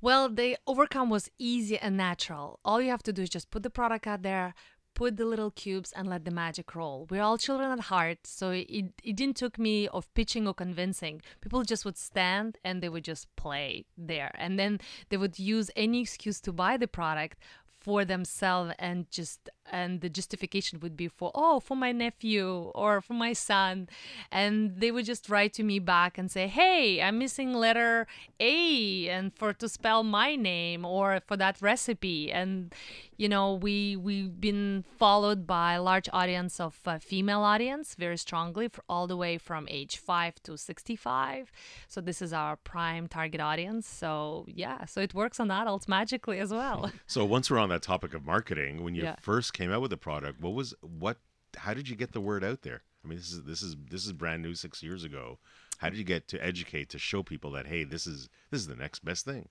Well, 0.00 0.28
the 0.28 0.56
overcome 0.66 1.10
was 1.10 1.30
easy 1.38 1.78
and 1.78 1.96
natural. 1.96 2.58
All 2.64 2.80
you 2.80 2.90
have 2.90 3.04
to 3.04 3.12
do 3.12 3.22
is 3.22 3.30
just 3.30 3.52
put 3.52 3.62
the 3.62 3.70
product 3.70 4.04
out 4.08 4.22
there, 4.22 4.52
put 4.94 5.16
the 5.16 5.24
little 5.24 5.50
cubes 5.50 5.92
and 5.92 6.08
let 6.08 6.24
the 6.24 6.30
magic 6.30 6.74
roll. 6.74 7.06
We're 7.10 7.22
all 7.22 7.38
children 7.38 7.70
at 7.70 7.80
heart, 7.80 8.26
so 8.26 8.50
it, 8.50 8.92
it 9.02 9.16
didn't 9.16 9.36
took 9.36 9.58
me 9.58 9.88
of 9.88 10.12
pitching 10.14 10.46
or 10.46 10.54
convincing. 10.54 11.22
People 11.40 11.62
just 11.62 11.84
would 11.84 11.98
stand 11.98 12.58
and 12.64 12.82
they 12.82 12.88
would 12.88 13.04
just 13.04 13.34
play 13.36 13.84
there. 13.96 14.30
And 14.34 14.58
then 14.58 14.80
they 15.08 15.16
would 15.16 15.38
use 15.38 15.70
any 15.76 16.00
excuse 16.00 16.40
to 16.42 16.52
buy 16.52 16.76
the 16.76 16.88
product 16.88 17.38
for 17.82 18.04
themselves 18.04 18.72
and 18.78 19.10
just 19.10 19.50
and 19.70 20.00
the 20.00 20.08
justification 20.08 20.80
would 20.80 20.96
be 20.96 21.08
for 21.08 21.30
oh 21.34 21.60
for 21.60 21.76
my 21.76 21.92
nephew 21.92 22.70
or 22.74 23.00
for 23.00 23.14
my 23.14 23.32
son. 23.32 23.88
And 24.30 24.76
they 24.80 24.90
would 24.90 25.04
just 25.04 25.28
write 25.28 25.52
to 25.54 25.62
me 25.62 25.78
back 25.78 26.18
and 26.18 26.30
say 26.30 26.46
hey 26.48 27.00
i'm 27.00 27.18
missing 27.18 27.52
letter 27.54 28.06
a 28.40 29.08
and 29.08 29.32
for 29.34 29.52
to 29.52 29.68
spell 29.68 30.02
my 30.02 30.34
name 30.36 30.84
or 30.84 31.20
for 31.26 31.36
that 31.36 31.60
recipe. 31.62 32.32
And 32.32 32.74
you 33.16 33.28
know 33.28 33.54
we 33.54 33.96
we've 33.96 34.40
been 34.40 34.84
followed 34.98 35.46
by 35.46 35.74
a 35.74 35.82
large 35.82 36.08
audience 36.12 36.58
of 36.58 36.78
uh, 36.86 36.98
female 36.98 37.42
audience 37.42 37.94
very 37.94 38.16
strongly 38.18 38.68
for 38.68 38.82
all 38.88 39.06
the 39.06 39.16
way 39.16 39.38
from 39.38 39.66
age 39.70 39.96
5 39.96 40.42
to 40.44 40.56
65 40.58 41.52
so 41.88 42.00
this 42.00 42.20
is 42.22 42.32
our 42.32 42.56
prime 42.56 43.06
target 43.06 43.40
audience. 43.40 43.86
So 43.86 44.44
yeah 44.48 44.84
so 44.86 45.00
it 45.00 45.14
works 45.14 45.38
on 45.38 45.50
adults 45.50 45.86
magically 45.88 46.38
as 46.38 46.50
well. 46.52 46.90
So 47.06 47.24
once 47.24 47.50
we're 47.50 47.58
on 47.58 47.68
that 47.68 47.82
topic 47.82 48.14
of 48.14 48.24
marketing, 48.24 48.82
when 48.82 48.94
you 48.94 49.02
Yeah. 49.02 49.16
first 49.20 49.51
came 49.52 49.72
out 49.72 49.80
with 49.80 49.90
the 49.90 49.96
product, 49.96 50.40
what 50.40 50.54
was 50.54 50.74
what? 50.80 51.18
How 51.56 51.74
did 51.74 51.88
you 51.88 51.96
get 51.96 52.12
the 52.12 52.20
word 52.20 52.42
out 52.44 52.62
there? 52.62 52.82
I 53.04 53.08
mean, 53.08 53.18
this 53.18 53.32
is 53.32 53.42
this 53.42 53.62
is 53.62 53.76
this 53.90 54.06
is 54.06 54.12
brand 54.12 54.42
new 54.42 54.54
six 54.54 54.82
years 54.82 55.04
ago. 55.04 55.38
How 55.78 55.88
did 55.88 55.98
you 55.98 56.04
get 56.04 56.28
to 56.28 56.44
educate 56.44 56.88
to 56.90 56.98
show 56.98 57.22
people 57.22 57.50
that 57.52 57.66
hey, 57.66 57.84
this 57.84 58.06
is 58.06 58.28
this 58.50 58.60
is 58.60 58.66
the 58.68 58.76
next 58.76 59.04
best 59.04 59.24
thing? 59.24 59.48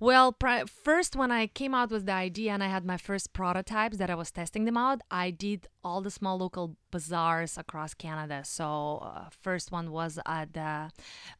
Well, 0.00 0.36
first, 0.84 1.16
when 1.16 1.32
I 1.32 1.48
came 1.48 1.74
out 1.74 1.90
with 1.90 2.06
the 2.06 2.12
idea 2.12 2.52
and 2.52 2.62
I 2.62 2.68
had 2.68 2.84
my 2.84 2.96
first 2.96 3.32
prototypes 3.32 3.96
that 3.96 4.10
I 4.10 4.14
was 4.14 4.30
testing 4.30 4.64
them 4.64 4.76
out, 4.76 5.00
I 5.10 5.32
did 5.32 5.66
all 5.82 6.02
the 6.02 6.10
small 6.10 6.38
local 6.38 6.76
bazaars 6.92 7.58
across 7.58 7.94
Canada. 7.94 8.42
So, 8.44 8.98
uh, 9.02 9.28
first 9.42 9.72
one 9.72 9.90
was 9.90 10.20
at 10.24 10.52
the 10.52 10.90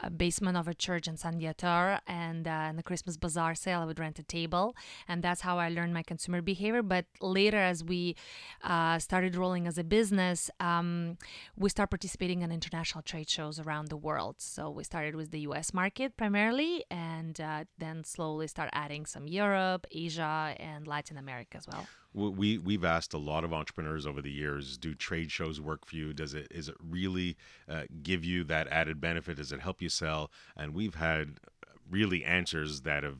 uh, 0.00 0.08
basement 0.16 0.56
of 0.56 0.66
a 0.66 0.74
church 0.74 1.06
in 1.06 1.16
Saint-Viateur, 1.16 2.00
and 2.06 2.48
uh, 2.48 2.66
in 2.70 2.76
the 2.76 2.82
Christmas 2.82 3.16
bazaar 3.16 3.54
sale, 3.54 3.80
I 3.80 3.84
would 3.84 3.98
rent 4.00 4.18
a 4.18 4.24
table, 4.24 4.74
and 5.06 5.22
that's 5.22 5.42
how 5.42 5.58
I 5.58 5.68
learned 5.68 5.94
my 5.94 6.02
consumer 6.02 6.42
behavior. 6.42 6.82
But 6.82 7.06
later, 7.20 7.58
as 7.58 7.84
we 7.84 8.16
uh, 8.64 8.98
started 8.98 9.36
rolling 9.36 9.68
as 9.68 9.78
a 9.78 9.84
business, 9.84 10.50
um, 10.58 11.16
we 11.56 11.68
start 11.70 11.90
participating 11.90 12.42
in 12.42 12.50
international 12.50 13.02
trade 13.02 13.30
shows 13.30 13.60
around 13.60 13.88
the 13.88 13.96
world. 13.96 14.36
So 14.38 14.68
we 14.68 14.82
started 14.82 15.14
with 15.14 15.30
the 15.30 15.40
U.S. 15.40 15.72
market 15.72 16.16
primarily, 16.16 16.84
and 16.90 17.40
uh, 17.40 17.64
then 17.78 18.02
slowly 18.02 18.47
start 18.48 18.70
adding 18.72 19.06
some 19.06 19.26
Europe, 19.26 19.86
Asia, 19.90 20.54
and 20.58 20.86
Latin 20.86 21.16
America 21.16 21.56
as 21.58 21.66
well. 21.66 21.86
We 22.14 22.58
we've 22.58 22.84
asked 22.84 23.14
a 23.14 23.18
lot 23.18 23.44
of 23.44 23.52
entrepreneurs 23.52 24.06
over 24.06 24.22
the 24.22 24.30
years: 24.30 24.76
Do 24.78 24.94
trade 24.94 25.30
shows 25.30 25.60
work 25.60 25.86
for 25.86 25.96
you? 25.96 26.12
Does 26.12 26.34
it 26.34 26.48
is 26.50 26.68
it 26.68 26.76
really 26.82 27.36
uh, 27.68 27.82
give 28.02 28.24
you 28.24 28.44
that 28.44 28.66
added 28.68 29.00
benefit? 29.00 29.36
Does 29.36 29.52
it 29.52 29.60
help 29.60 29.82
you 29.82 29.88
sell? 29.88 30.30
And 30.56 30.74
we've 30.74 30.96
had 30.96 31.38
really 31.88 32.24
answers 32.24 32.82
that 32.82 33.02
have 33.04 33.18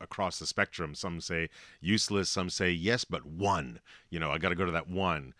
across 0.00 0.38
the 0.38 0.46
spectrum. 0.46 0.94
Some 0.94 1.20
say 1.20 1.48
useless. 1.80 2.28
Some 2.30 2.50
say 2.50 2.70
yes, 2.70 3.04
but 3.04 3.26
one. 3.26 3.80
You 4.10 4.20
know, 4.20 4.30
I 4.30 4.38
got 4.38 4.50
to 4.50 4.54
go 4.54 4.64
to 4.64 4.72
that 4.72 4.88
one. 4.88 5.34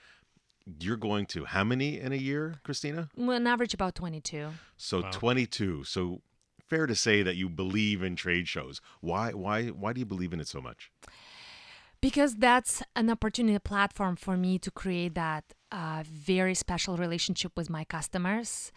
You're 0.80 0.96
going 0.96 1.24
to 1.26 1.46
how 1.46 1.64
many 1.64 1.98
in 1.98 2.12
a 2.12 2.16
year, 2.16 2.56
Kristina? 2.66 3.08
Well, 3.16 3.36
On 3.36 3.46
average, 3.46 3.72
about 3.72 3.94
22. 3.94 4.50
So 4.76 5.02
22. 5.10 5.84
So 5.84 6.20
fair 6.68 6.86
to 6.86 6.94
say 6.94 7.22
that 7.22 7.36
you 7.36 7.48
believe 7.48 8.02
in 8.02 8.16
trade 8.16 8.48
shows. 8.48 8.80
Why 9.00 9.32
why 9.32 9.68
why 9.68 9.92
do 9.92 10.00
you 10.00 10.06
believe 10.06 10.32
in 10.32 10.40
it 10.40 10.48
so 10.48 10.60
much? 10.60 10.90
because 12.00 12.36
that's 12.36 12.82
an 12.94 13.10
opportunity 13.10 13.58
platform 13.58 14.16
for 14.16 14.36
me 14.36 14.58
to 14.58 14.70
create 14.70 15.14
that 15.14 15.44
uh, 15.72 16.02
very 16.06 16.54
special 16.54 16.96
relationship 16.96 17.52
with 17.56 17.68
my 17.68 17.84
customers 17.84 18.72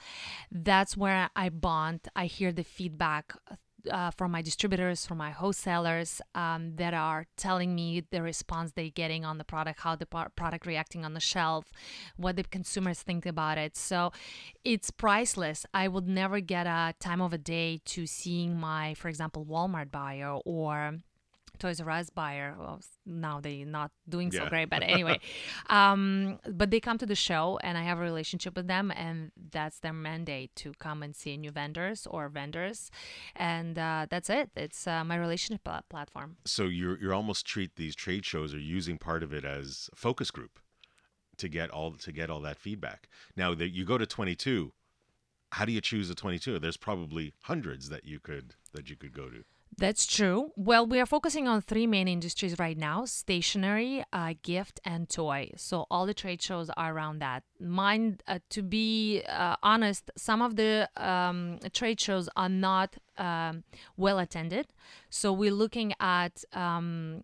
that's 0.51 0.97
where 0.97 1.29
i 1.35 1.47
bond 1.49 2.01
i 2.15 2.25
hear 2.25 2.51
the 2.51 2.63
feedback 2.63 3.33
uh, 3.89 4.11
from 4.11 4.31
my 4.31 4.41
distributors 4.41 5.05
from 5.05 5.17
my 5.17 5.31
wholesalers 5.31 6.21
um, 6.35 6.75
that 6.75 6.93
are 6.93 7.25
telling 7.37 7.73
me 7.75 8.03
the 8.11 8.21
response 8.21 8.71
they're 8.71 8.89
getting 8.89 9.25
on 9.25 9.37
the 9.37 9.43
product 9.43 9.79
how 9.81 9.95
the 9.95 10.05
pro- 10.05 10.29
product 10.35 10.65
reacting 10.65 11.05
on 11.05 11.13
the 11.13 11.19
shelf 11.19 11.71
what 12.17 12.35
the 12.35 12.43
consumers 12.43 13.01
think 13.01 13.25
about 13.25 13.57
it. 13.57 13.75
So 13.75 14.11
it's 14.63 14.91
priceless. 14.91 15.65
I 15.73 15.87
would 15.87 16.07
never 16.07 16.39
get 16.39 16.67
a 16.67 16.93
time 16.99 17.21
of 17.21 17.33
a 17.33 17.37
day 17.37 17.81
to 17.85 18.05
seeing 18.05 18.59
my 18.59 18.93
for 18.93 19.09
example 19.09 19.45
walmart 19.45 19.91
buyer 19.91 20.37
or 20.45 20.97
Toys 21.61 21.79
R 21.79 21.89
Us 21.91 22.09
buyer. 22.09 22.55
Well, 22.57 22.81
now 23.05 23.39
they're 23.39 23.65
not 23.65 23.91
doing 24.09 24.31
so 24.31 24.49
great, 24.49 24.69
but 24.69 24.81
anyway, 24.81 25.19
um, 25.69 26.39
but 26.49 26.71
they 26.71 26.79
come 26.79 26.97
to 26.97 27.05
the 27.05 27.15
show, 27.15 27.59
and 27.63 27.77
I 27.77 27.83
have 27.83 27.99
a 27.99 28.01
relationship 28.01 28.55
with 28.55 28.67
them, 28.67 28.91
and 28.91 29.31
that's 29.51 29.79
their 29.79 29.93
mandate 29.93 30.55
to 30.57 30.73
come 30.79 31.03
and 31.03 31.15
see 31.15 31.37
new 31.37 31.51
vendors 31.51 32.07
or 32.09 32.29
vendors, 32.29 32.89
and 33.35 33.77
uh, 33.77 34.07
that's 34.09 34.29
it. 34.29 34.49
It's 34.55 34.87
uh, 34.87 35.03
my 35.03 35.15
relationship 35.15 35.63
pla- 35.63 35.81
platform. 35.87 36.37
so 36.45 36.63
you're 36.63 36.97
you're 36.99 37.13
almost 37.13 37.45
treat 37.45 37.75
these 37.75 37.95
trade 37.95 38.25
shows 38.25 38.53
or 38.55 38.59
using 38.59 38.97
part 38.97 39.21
of 39.21 39.31
it 39.31 39.45
as 39.45 39.89
a 39.93 39.95
focus 39.95 40.31
group 40.31 40.59
to 41.37 41.47
get 41.47 41.69
all 41.69 41.91
to 41.91 42.11
get 42.11 42.29
all 42.31 42.41
that 42.41 42.57
feedback. 42.57 43.07
Now 43.35 43.53
that 43.53 43.69
you 43.69 43.85
go 43.85 43.99
to 43.99 44.07
22, 44.07 44.73
how 45.51 45.65
do 45.65 45.71
you 45.71 45.81
choose 45.81 46.09
a 46.09 46.15
22? 46.15 46.57
There's 46.57 46.77
probably 46.77 47.33
hundreds 47.43 47.89
that 47.89 48.05
you 48.05 48.19
could 48.19 48.55
that 48.73 48.89
you 48.89 48.95
could 48.95 49.13
go 49.13 49.29
to. 49.29 49.43
That's 49.81 50.05
true. 50.05 50.51
Well, 50.55 50.85
we 50.85 50.99
are 50.99 51.07
focusing 51.07 51.47
on 51.47 51.59
three 51.63 51.87
main 51.87 52.07
industries 52.07 52.59
right 52.59 52.77
now 52.77 53.05
stationery, 53.05 54.03
uh, 54.13 54.35
gift, 54.43 54.79
and 54.85 55.09
toy. 55.09 55.49
So, 55.57 55.87
all 55.89 56.05
the 56.05 56.13
trade 56.13 56.39
shows 56.39 56.69
are 56.77 56.93
around 56.93 57.17
that. 57.17 57.41
Mine, 57.59 58.19
uh, 58.27 58.37
to 58.51 58.61
be 58.61 59.23
uh, 59.27 59.55
honest, 59.63 60.11
some 60.15 60.43
of 60.43 60.55
the 60.55 60.87
um, 60.97 61.57
trade 61.73 61.99
shows 61.99 62.29
are 62.35 62.47
not 62.47 62.95
um, 63.17 63.63
well 63.97 64.19
attended. 64.19 64.67
So, 65.09 65.33
we're 65.33 65.57
looking 65.63 65.95
at 65.99 66.43
um, 66.53 67.23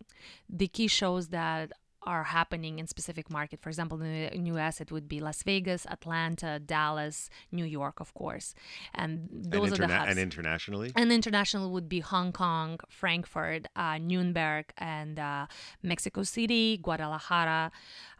the 0.49 0.67
key 0.67 0.87
shows 0.87 1.27
that 1.27 1.73
are 2.07 2.23
happening 2.23 2.79
in 2.79 2.87
specific 2.87 3.29
market. 3.29 3.59
For 3.61 3.69
example, 3.69 4.01
in 4.01 4.43
the 4.43 4.51
US, 4.55 4.79
it 4.79 4.89
would 4.93 5.07
be 5.09 5.19
Las 5.19 5.43
Vegas, 5.43 5.85
Atlanta, 5.95 6.57
Dallas, 6.57 7.29
New 7.51 7.65
York, 7.65 7.99
of 7.99 8.13
course, 8.13 8.55
and 8.95 9.27
those 9.29 9.71
and, 9.71 9.81
are 9.81 9.87
the 9.87 9.93
hubs. 9.93 10.11
and 10.11 10.19
internationally. 10.19 10.89
And 10.95 11.11
international 11.11 11.69
would 11.75 11.89
be 11.89 11.99
Hong 11.99 12.31
Kong, 12.31 12.79
Frankfurt, 12.87 13.67
uh, 13.75 13.97
Nuremberg, 13.97 14.65
and 14.77 15.19
uh, 15.19 15.47
Mexico 15.83 16.23
City, 16.23 16.77
Guadalajara. 16.77 17.71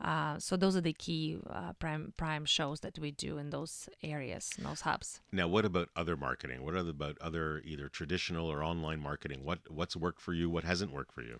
Uh, 0.01 0.37
so 0.37 0.57
those 0.57 0.75
are 0.75 0.81
the 0.81 0.97
key 1.05 1.37
uh, 1.49 1.71
prime 1.79 2.13
prime 2.17 2.45
shows 2.45 2.81
that 2.81 2.99
we 2.99 3.11
do 3.11 3.37
in 3.37 3.51
those 3.51 3.87
areas, 4.03 4.51
in 4.57 4.65
those 4.65 4.81
hubs. 4.81 5.21
Now, 5.31 5.47
what 5.47 5.63
about 5.63 5.87
other 5.95 6.17
marketing? 6.17 6.65
What 6.65 6.75
about 6.75 7.17
other 7.21 7.61
either 7.63 7.87
traditional 7.87 8.51
or 8.51 8.61
online 8.63 8.99
marketing? 8.99 9.39
What 9.45 9.59
what's 9.69 9.95
worked 9.95 10.21
for 10.21 10.33
you? 10.33 10.49
What 10.49 10.65
hasn't 10.65 10.91
worked 10.91 11.13
for 11.13 11.21
you? 11.21 11.39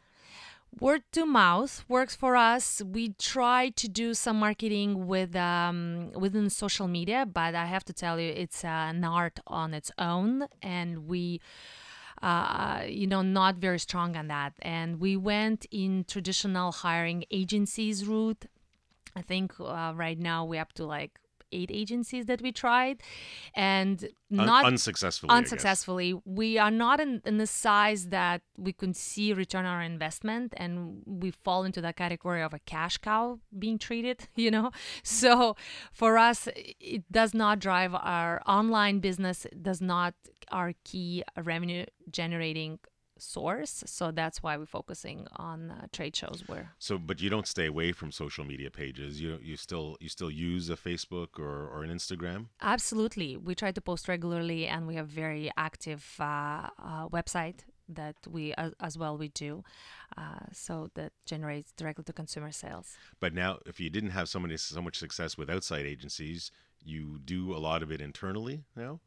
Word 0.79 1.01
to 1.13 1.25
mouth 1.25 1.83
works 1.87 2.15
for 2.15 2.35
us. 2.35 2.83
We 2.83 3.09
try 3.13 3.69
to 3.69 3.87
do 3.87 4.13
some 4.13 4.39
marketing 4.39 5.07
with 5.07 5.35
um, 5.35 6.11
within 6.13 6.49
social 6.49 6.87
media, 6.87 7.25
but 7.25 7.55
I 7.55 7.65
have 7.65 7.83
to 7.85 7.93
tell 7.93 8.19
you, 8.19 8.29
it's 8.29 8.63
uh, 8.63 8.67
an 8.67 9.03
art 9.03 9.39
on 9.47 9.73
its 9.73 9.91
own, 9.97 10.45
and 10.61 11.07
we, 11.07 11.41
uh, 12.21 12.83
you 12.87 13.07
know, 13.07 13.23
not 13.23 13.55
very 13.55 13.79
strong 13.79 14.15
on 14.15 14.27
that. 14.27 14.53
And 14.61 14.99
we 14.99 15.17
went 15.17 15.65
in 15.71 16.05
traditional 16.07 16.71
hiring 16.71 17.25
agencies 17.31 18.05
route. 18.05 18.45
I 19.15 19.23
think 19.23 19.53
uh, 19.59 19.93
right 19.95 20.19
now 20.19 20.45
we're 20.45 20.61
up 20.61 20.73
to 20.73 20.85
like 20.85 21.19
eight 21.51 21.71
agencies 21.73 22.25
that 22.25 22.41
we 22.41 22.51
tried, 22.51 23.01
and 23.53 24.03
Un- 24.31 24.45
not 24.45 24.65
unsuccessfully. 24.65 25.29
I 25.29 25.35
guess. 25.41 25.51
unsuccessfully 25.51 26.13
we 26.25 26.57
are 26.57 26.71
not 26.71 26.99
in, 26.99 27.21
in 27.25 27.37
the 27.37 27.47
size 27.47 28.07
that 28.09 28.41
we 28.57 28.73
can 28.73 28.93
see 28.93 29.31
return 29.33 29.65
on 29.65 29.73
our 29.73 29.81
investment 29.81 30.53
and 30.57 31.01
we 31.05 31.31
fall 31.31 31.63
into 31.63 31.79
that 31.81 31.95
category 31.95 32.41
of 32.41 32.53
a 32.53 32.59
cash 32.59 32.97
cow 32.97 33.39
being 33.57 33.77
treated 33.79 34.27
you 34.35 34.51
know 34.51 34.71
so 35.03 35.55
for 35.93 36.17
us 36.17 36.49
it 36.79 37.09
does 37.11 37.33
not 37.33 37.59
drive 37.59 37.95
our 37.95 38.41
online 38.45 38.99
business 38.99 39.45
it 39.45 39.63
does 39.63 39.79
not 39.81 40.13
our 40.51 40.73
key 40.83 41.23
revenue 41.41 41.85
generating 42.11 42.79
source 43.19 43.83
so 43.85 44.11
that's 44.11 44.43
why 44.43 44.57
we're 44.57 44.65
focusing 44.65 45.27
on 45.35 45.71
uh, 45.71 45.87
trade 45.91 46.15
shows 46.15 46.43
where 46.47 46.71
So, 46.79 46.97
but 46.97 47.21
you 47.21 47.29
don't 47.29 47.47
stay 47.47 47.65
away 47.65 47.91
from 47.91 48.11
social 48.11 48.45
media 48.45 48.69
pages. 48.69 49.21
You 49.21 49.39
you 49.41 49.55
still 49.57 49.97
you 49.99 50.09
still 50.09 50.31
use 50.31 50.69
a 50.69 50.75
Facebook 50.75 51.39
or, 51.39 51.67
or 51.73 51.83
an 51.83 51.91
Instagram. 51.91 52.47
Absolutely. 52.61 53.37
We 53.37 53.55
try 53.55 53.71
to 53.71 53.81
post 53.81 54.07
regularly 54.07 54.67
and 54.67 54.87
we 54.87 54.95
have 54.95 55.07
very 55.07 55.51
active 55.57 56.03
uh, 56.19 56.69
uh, 56.89 57.07
website 57.09 57.59
that 57.89 58.15
we 58.29 58.53
as, 58.55 58.73
as 58.79 58.97
well 58.97 59.17
we 59.17 59.29
do 59.29 59.63
uh, 60.17 60.45
so 60.51 60.89
that 60.95 61.11
generates 61.25 61.71
directly 61.71 62.03
to 62.03 62.13
consumer 62.13 62.51
sales 62.51 62.97
But 63.19 63.33
now, 63.33 63.59
if 63.65 63.79
you 63.79 63.89
didn't 63.89 64.11
have 64.11 64.27
so 64.29 64.39
many 64.39 64.57
so 64.57 64.81
much 64.81 64.97
success 64.97 65.37
with 65.37 65.49
outside 65.49 65.85
agencies, 65.85 66.51
you 66.83 67.19
do 67.23 67.55
a 67.55 67.59
lot 67.67 67.83
of 67.83 67.91
it 67.91 68.01
internally 68.01 68.63
now. 68.75 68.99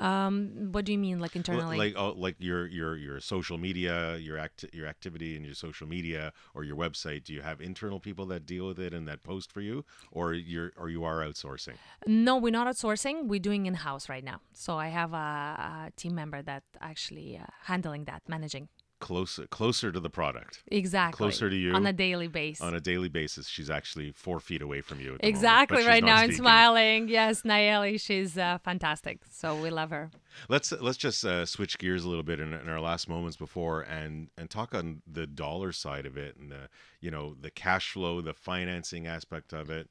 Um, 0.00 0.68
what 0.72 0.84
do 0.84 0.92
you 0.92 0.98
mean 0.98 1.20
like 1.20 1.36
internally 1.36 1.76
like 1.76 1.94
oh, 1.96 2.14
like 2.16 2.36
your 2.38 2.66
your 2.66 2.96
your 2.96 3.20
social 3.20 3.58
media, 3.58 4.16
your 4.18 4.38
act 4.38 4.64
your 4.72 4.86
activity 4.86 5.36
in 5.36 5.44
your 5.44 5.54
social 5.54 5.86
media 5.86 6.32
or 6.54 6.64
your 6.64 6.76
website. 6.76 7.24
Do 7.24 7.32
you 7.32 7.42
have 7.42 7.60
internal 7.60 8.00
people 8.00 8.26
that 8.26 8.46
deal 8.46 8.66
with 8.66 8.78
it 8.78 8.94
and 8.94 9.06
that 9.08 9.22
post 9.22 9.52
for 9.52 9.60
you, 9.60 9.84
or 10.10 10.34
you're 10.34 10.72
or 10.76 10.88
you 10.88 11.04
are 11.04 11.18
outsourcing? 11.18 11.74
no 12.06 12.36
we're 12.36 12.50
not 12.50 12.66
outsourcing 12.66 13.26
we're 13.26 13.38
doing 13.38 13.66
in-house 13.66 14.08
right 14.08 14.24
now 14.24 14.40
so 14.52 14.76
i 14.76 14.88
have 14.88 15.12
a, 15.12 15.16
a 15.16 15.92
team 15.96 16.14
member 16.14 16.42
that 16.42 16.62
actually 16.80 17.36
uh, 17.36 17.44
handling 17.64 18.04
that 18.04 18.22
managing 18.28 18.68
closer 19.00 19.46
closer 19.46 19.92
to 19.92 20.00
the 20.00 20.10
product. 20.10 20.62
Exactly. 20.68 21.16
Closer 21.16 21.48
to 21.48 21.56
you 21.56 21.72
on 21.72 21.86
a 21.86 21.92
daily 21.92 22.28
basis. 22.28 22.60
On 22.62 22.74
a 22.74 22.80
daily 22.80 23.08
basis, 23.08 23.48
she's 23.48 23.70
actually 23.70 24.12
four 24.12 24.40
feet 24.40 24.62
away 24.62 24.80
from 24.80 25.00
you. 25.00 25.16
Exactly. 25.20 25.86
right 25.86 26.02
now, 26.02 26.16
I'm 26.16 26.32
smiling. 26.32 27.08
Yes, 27.08 27.42
Nayeli, 27.42 28.00
she's 28.00 28.36
uh, 28.36 28.58
fantastic. 28.58 29.20
So 29.30 29.60
we 29.60 29.70
love 29.70 29.90
her. 29.90 30.10
Let's 30.48 30.72
let's 30.72 30.98
just 30.98 31.24
uh, 31.24 31.46
switch 31.46 31.78
gears 31.78 32.04
a 32.04 32.08
little 32.08 32.22
bit 32.22 32.40
in, 32.40 32.52
in 32.52 32.68
our 32.68 32.80
last 32.80 33.08
moments 33.08 33.36
before 33.36 33.82
and 33.82 34.28
and 34.36 34.50
talk 34.50 34.74
on 34.74 35.02
the 35.10 35.26
dollar 35.26 35.72
side 35.72 36.06
of 36.06 36.16
it 36.16 36.36
and 36.36 36.50
the 36.50 36.68
you 37.00 37.10
know 37.10 37.34
the 37.40 37.50
cash 37.50 37.92
flow, 37.92 38.20
the 38.20 38.34
financing 38.34 39.06
aspect 39.06 39.52
of 39.52 39.70
it. 39.70 39.88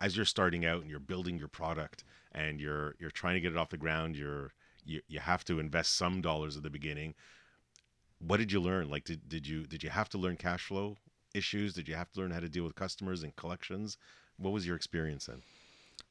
As 0.00 0.16
you're 0.16 0.26
starting 0.26 0.66
out 0.66 0.82
and 0.82 0.90
you're 0.90 1.00
building 1.00 1.38
your 1.38 1.48
product 1.48 2.04
and 2.32 2.60
you're 2.60 2.94
you're 2.98 3.10
trying 3.10 3.34
to 3.34 3.40
get 3.40 3.52
it 3.52 3.58
off 3.58 3.70
the 3.70 3.76
ground, 3.76 4.16
you're 4.16 4.52
you, 4.84 5.00
you 5.08 5.20
have 5.20 5.44
to 5.44 5.60
invest 5.60 5.96
some 5.96 6.20
dollars 6.20 6.56
at 6.56 6.62
the 6.62 6.70
beginning. 6.70 7.14
What 8.26 8.36
did 8.38 8.52
you 8.52 8.60
learn? 8.60 8.88
Like 8.88 9.04
did, 9.04 9.28
did 9.28 9.46
you 9.46 9.66
did 9.66 9.82
you 9.82 9.90
have 9.90 10.08
to 10.10 10.18
learn 10.18 10.36
cash 10.36 10.64
flow 10.66 10.96
issues? 11.34 11.74
Did 11.74 11.88
you 11.88 11.94
have 11.94 12.10
to 12.12 12.20
learn 12.20 12.30
how 12.30 12.40
to 12.40 12.48
deal 12.48 12.64
with 12.64 12.74
customers 12.74 13.22
and 13.22 13.34
collections? 13.36 13.96
What 14.36 14.52
was 14.52 14.66
your 14.66 14.76
experience 14.76 15.26
then? 15.26 15.42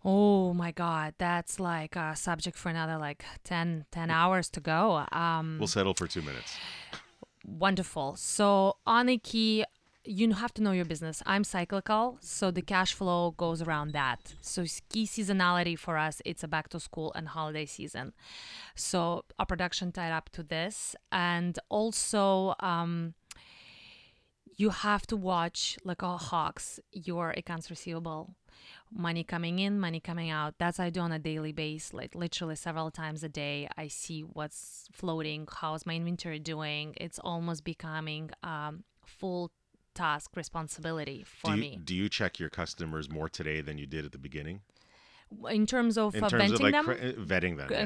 Oh 0.04 0.54
my 0.54 0.72
God, 0.72 1.14
that's 1.18 1.60
like 1.60 1.96
a 1.96 2.16
subject 2.16 2.58
for 2.58 2.70
another 2.70 2.98
like 2.98 3.24
10, 3.44 3.86
10 3.92 4.10
hours 4.10 4.50
to 4.52 4.60
go. 4.60 5.06
Um, 5.12 5.58
We'll 5.60 5.68
settle 5.68 5.94
for 5.94 6.08
two 6.08 6.22
minutes. 6.24 6.58
wonderful. 7.46 8.16
So 8.16 8.78
on 8.86 9.10
a 9.10 9.18
key, 9.18 9.64
you 10.04 10.34
have 10.34 10.54
to 10.56 10.64
know 10.64 10.72
your 10.72 10.86
business. 10.86 11.22
I'm 11.26 11.44
cyclical, 11.44 12.18
so 12.22 12.50
the 12.52 12.62
cash 12.62 12.94
flow 12.94 13.32
goes 13.32 13.62
around 13.62 13.92
that. 13.92 14.34
So 14.42 14.64
key 14.90 15.06
seasonality 15.06 15.78
for 15.78 15.98
us, 15.98 16.22
it's 16.26 16.44
a 16.44 16.48
back 16.48 16.70
to 16.70 16.80
school 16.80 17.12
and 17.14 17.28
holiday 17.28 17.66
season. 17.66 18.14
So 18.76 19.26
our 19.38 19.46
production 19.46 19.92
tied 19.92 20.12
up 20.12 20.30
to 20.32 20.44
this, 20.44 20.96
and 21.12 21.58
also. 21.70 22.56
Um, 22.60 23.14
you 24.58 24.70
have 24.70 25.08
to 25.08 25.18
watch 25.18 25.78
like 25.84 26.02
a 26.04 26.18
hawks 26.18 26.80
your 26.92 27.32
accounts 27.32 27.70
receivable 27.72 28.36
money 28.94 29.24
coming 29.24 29.60
in 29.60 29.80
money 29.80 30.00
coming 30.00 30.30
out 30.30 30.54
that's 30.60 30.80
i 30.80 30.90
do 30.90 31.00
on 31.00 31.12
a 31.12 31.18
daily 31.18 31.52
basis 31.52 31.94
like 31.94 32.14
literally 32.14 32.56
several 32.56 32.92
times 32.92 33.24
a 33.24 33.30
day 33.30 33.68
i 33.78 33.88
see 33.88 34.22
what's 34.22 34.88
floating 34.92 35.48
how's 35.52 35.86
my 35.86 35.96
inventory 35.96 36.38
doing 36.38 36.94
it's 36.98 37.18
almost 37.20 37.64
becoming 37.64 38.30
um, 38.44 38.84
full 39.04 39.52
task 39.94 40.32
responsibility 40.36 41.24
for 41.26 41.52
do 41.52 41.56
you, 41.56 41.62
me 41.62 41.80
Do 41.84 41.96
you 41.96 42.10
check 42.10 42.40
your 42.40 42.50
customers 42.50 43.10
more 43.10 43.30
today 43.30 43.62
than 43.62 43.78
you 43.78 43.86
did 43.86 44.06
at 44.06 44.12
the 44.12 44.18
beginning? 44.18 44.62
in 45.50 45.66
terms 45.66 45.98
of 45.98 46.14
In 46.14 46.24
uh, 46.26 46.30
terms 46.30 46.52
of 46.52 46.60
like 46.60 46.74
them 46.74 46.84
cre- 46.86 46.92
uh, 46.92 47.14
vetting 47.14 47.56
them. 47.58 47.68
yeah. 47.72 47.84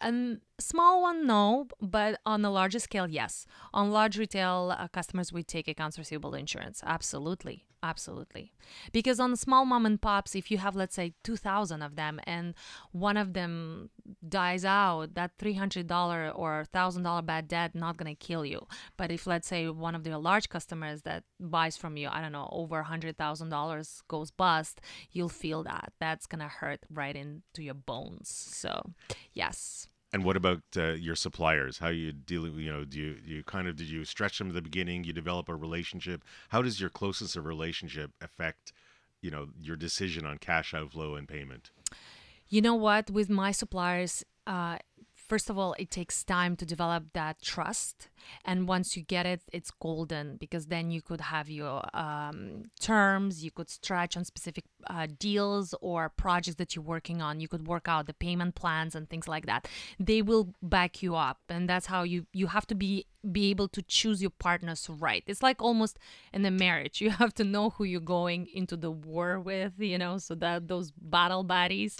um 0.00 0.40
small 0.58 1.02
one 1.02 1.26
no 1.26 1.66
but 1.80 2.20
on 2.24 2.44
a 2.44 2.50
larger 2.50 2.78
scale 2.78 3.08
yes. 3.08 3.46
On 3.74 3.90
large 3.90 4.18
retail 4.18 4.74
uh, 4.76 4.88
customers 4.88 5.32
we 5.32 5.42
take 5.42 5.68
accounts 5.68 5.98
receivable 5.98 6.34
insurance. 6.34 6.82
Absolutely 6.84 7.64
absolutely. 7.82 8.52
Because 8.92 9.20
on 9.20 9.36
small 9.36 9.64
mom 9.64 9.86
and 9.86 10.00
pops 10.00 10.34
if 10.34 10.50
you 10.50 10.58
have 10.58 10.74
let's 10.74 10.94
say 10.94 11.14
2000 11.24 11.82
of 11.82 11.96
them 11.96 12.20
and 12.24 12.54
one 12.92 13.16
of 13.16 13.32
them 13.32 13.90
dies 14.28 14.64
out 14.64 15.14
that 15.14 15.38
$300 15.38 16.32
or 16.34 16.66
$1000 16.74 17.26
bad 17.26 17.48
debt 17.48 17.74
not 17.74 17.96
going 17.96 18.14
to 18.14 18.26
kill 18.26 18.44
you. 18.44 18.66
But 18.96 19.10
if 19.10 19.26
let's 19.26 19.46
say 19.46 19.68
one 19.68 19.94
of 19.94 20.04
their 20.04 20.18
large 20.18 20.48
customers 20.48 21.02
that 21.02 21.24
buys 21.38 21.76
from 21.76 21.96
you 21.96 22.08
i 22.10 22.20
don't 22.20 22.32
know 22.32 22.48
over 22.50 22.82
$100000 22.82 24.02
goes 24.08 24.30
bust 24.30 24.80
you'll 25.12 25.28
feel 25.28 25.62
that. 25.64 25.92
That's 26.00 26.26
going 26.26 26.40
to 26.40 26.48
hurt 26.48 26.80
right 26.90 27.14
into 27.14 27.62
your 27.62 27.74
bones. 27.74 28.28
So 28.28 28.90
yes 29.32 29.88
And 30.16 30.24
what 30.24 30.38
about 30.38 30.62
uh, 30.78 30.92
your 30.92 31.14
suppliers? 31.14 31.76
How 31.76 31.88
you 31.88 32.10
deal? 32.10 32.48
You 32.48 32.72
know, 32.72 32.84
do 32.86 32.98
you 32.98 33.16
you 33.22 33.44
kind 33.44 33.68
of 33.68 33.76
did 33.76 33.90
you 33.90 34.06
stretch 34.06 34.38
them 34.38 34.48
at 34.48 34.54
the 34.54 34.62
beginning? 34.62 35.04
You 35.04 35.12
develop 35.12 35.46
a 35.50 35.54
relationship. 35.54 36.24
How 36.48 36.62
does 36.62 36.80
your 36.80 36.88
closeness 36.88 37.36
of 37.36 37.44
relationship 37.44 38.12
affect, 38.22 38.72
you 39.20 39.30
know, 39.30 39.48
your 39.60 39.76
decision 39.76 40.24
on 40.24 40.38
cash 40.38 40.72
outflow 40.72 41.16
and 41.16 41.28
payment? 41.28 41.70
You 42.48 42.62
know 42.62 42.74
what? 42.74 43.10
With 43.10 43.28
my 43.28 43.52
suppliers, 43.52 44.24
uh, 44.46 44.78
first 45.14 45.50
of 45.50 45.58
all, 45.58 45.74
it 45.78 45.90
takes 45.90 46.24
time 46.24 46.56
to 46.56 46.64
develop 46.64 47.12
that 47.12 47.42
trust. 47.42 48.08
And 48.44 48.68
once 48.68 48.96
you 48.96 49.02
get 49.02 49.26
it, 49.26 49.42
it's 49.52 49.70
golden 49.70 50.36
because 50.36 50.66
then 50.66 50.90
you 50.90 51.02
could 51.02 51.20
have 51.20 51.48
your 51.48 51.82
um, 51.94 52.64
terms, 52.80 53.44
you 53.44 53.50
could 53.50 53.70
stretch 53.70 54.16
on 54.16 54.24
specific 54.24 54.64
uh, 54.88 55.06
deals 55.18 55.74
or 55.80 56.08
projects 56.08 56.56
that 56.56 56.74
you're 56.74 56.84
working 56.84 57.20
on. 57.20 57.40
You 57.40 57.48
could 57.48 57.66
work 57.66 57.88
out 57.88 58.06
the 58.06 58.14
payment 58.14 58.54
plans 58.54 58.94
and 58.94 59.08
things 59.08 59.28
like 59.28 59.46
that. 59.46 59.68
They 59.98 60.22
will 60.22 60.54
back 60.62 61.02
you 61.02 61.16
up, 61.16 61.38
and 61.48 61.68
that's 61.68 61.86
how 61.86 62.02
you 62.02 62.26
you 62.32 62.48
have 62.48 62.66
to 62.68 62.74
be 62.74 63.06
be 63.32 63.50
able 63.50 63.68
to 63.68 63.82
choose 63.82 64.22
your 64.22 64.30
partners 64.30 64.88
right. 64.88 65.22
It's 65.26 65.42
like 65.42 65.60
almost 65.60 65.98
in 66.32 66.44
a 66.44 66.50
marriage. 66.50 67.00
You 67.06 67.10
have 67.10 67.34
to 67.34 67.44
know 67.44 67.70
who 67.70 67.84
you're 67.84 68.00
going 68.00 68.48
into 68.52 68.76
the 68.76 68.90
war 68.90 69.38
with, 69.38 69.74
you 69.78 69.96
know, 69.96 70.18
so 70.18 70.34
that 70.36 70.66
those 70.66 70.90
battle 70.90 71.44
buddies. 71.44 71.98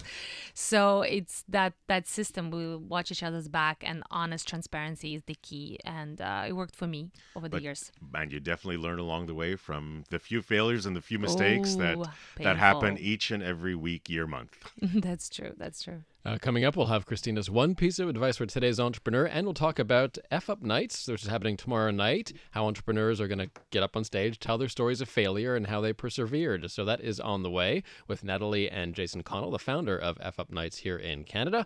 So 0.53 1.01
it's 1.01 1.45
that 1.47 1.73
that 1.87 2.07
system. 2.07 2.51
We 2.51 2.75
watch 2.75 3.09
each 3.09 3.23
other's 3.23 3.47
back, 3.47 3.83
and 3.85 4.03
honest 4.11 4.47
transparency 4.47 5.15
is 5.15 5.23
the 5.23 5.35
key. 5.35 5.79
And 5.85 6.16
uh, 6.21 6.45
it 6.47 6.53
worked 6.53 6.75
for 6.75 6.87
me 6.87 7.11
over 7.35 7.47
the 7.47 7.57
But- 7.57 7.63
years. 7.63 7.91
And 8.13 8.31
you 8.31 8.39
definitely 8.39 8.77
learn 8.77 8.99
along 8.99 9.27
the 9.27 9.33
way 9.35 9.55
from 9.55 10.03
the 10.09 10.19
few 10.19 10.41
failures 10.41 10.85
and 10.85 10.95
the 10.95 11.01
few 11.01 11.19
mistakes 11.19 11.75
that 11.75 11.97
Ooh, 11.97 12.05
that 12.37 12.57
happen 12.57 12.97
each 12.97 13.31
and 13.31 13.43
every 13.43 13.75
week, 13.75 14.09
year, 14.09 14.27
month. 14.27 14.57
that's 14.81 15.29
true. 15.29 15.53
That's 15.57 15.83
true. 15.83 16.03
Uh, 16.25 16.37
coming 16.41 16.65
up, 16.65 16.75
we'll 16.75 16.87
have 16.87 17.05
Kristina's 17.05 17.49
one 17.49 17.73
piece 17.73 17.99
of 17.99 18.09
advice 18.09 18.35
for 18.35 18.45
today's 18.45 18.81
entrepreneur, 18.81 19.25
and 19.25 19.45
we'll 19.47 19.53
talk 19.53 19.79
about 19.79 20.17
F 20.29 20.49
Up 20.49 20.61
Nights, 20.61 21.07
which 21.07 21.23
is 21.23 21.29
happening 21.29 21.55
tomorrow 21.55 21.89
night. 21.91 22.33
How 22.51 22.65
entrepreneurs 22.67 23.21
are 23.21 23.29
going 23.29 23.39
to 23.39 23.49
get 23.71 23.81
up 23.81 23.95
on 23.95 24.03
stage, 24.03 24.37
tell 24.37 24.57
their 24.57 24.67
stories 24.67 24.99
of 24.99 25.07
failure, 25.07 25.55
and 25.55 25.67
how 25.67 25.79
they 25.79 25.93
persevered. 25.93 26.69
So 26.69 26.83
that 26.83 26.99
is 26.99 27.21
on 27.21 27.43
the 27.43 27.49
way 27.49 27.81
with 28.09 28.25
Natalie 28.25 28.69
and 28.69 28.93
Jason 28.93 29.23
Connell, 29.23 29.51
the 29.51 29.59
founder 29.59 29.97
of 29.97 30.17
F 30.19 30.37
Up 30.37 30.51
Nights 30.51 30.79
here 30.79 30.97
in 30.97 31.23
Canada. 31.23 31.65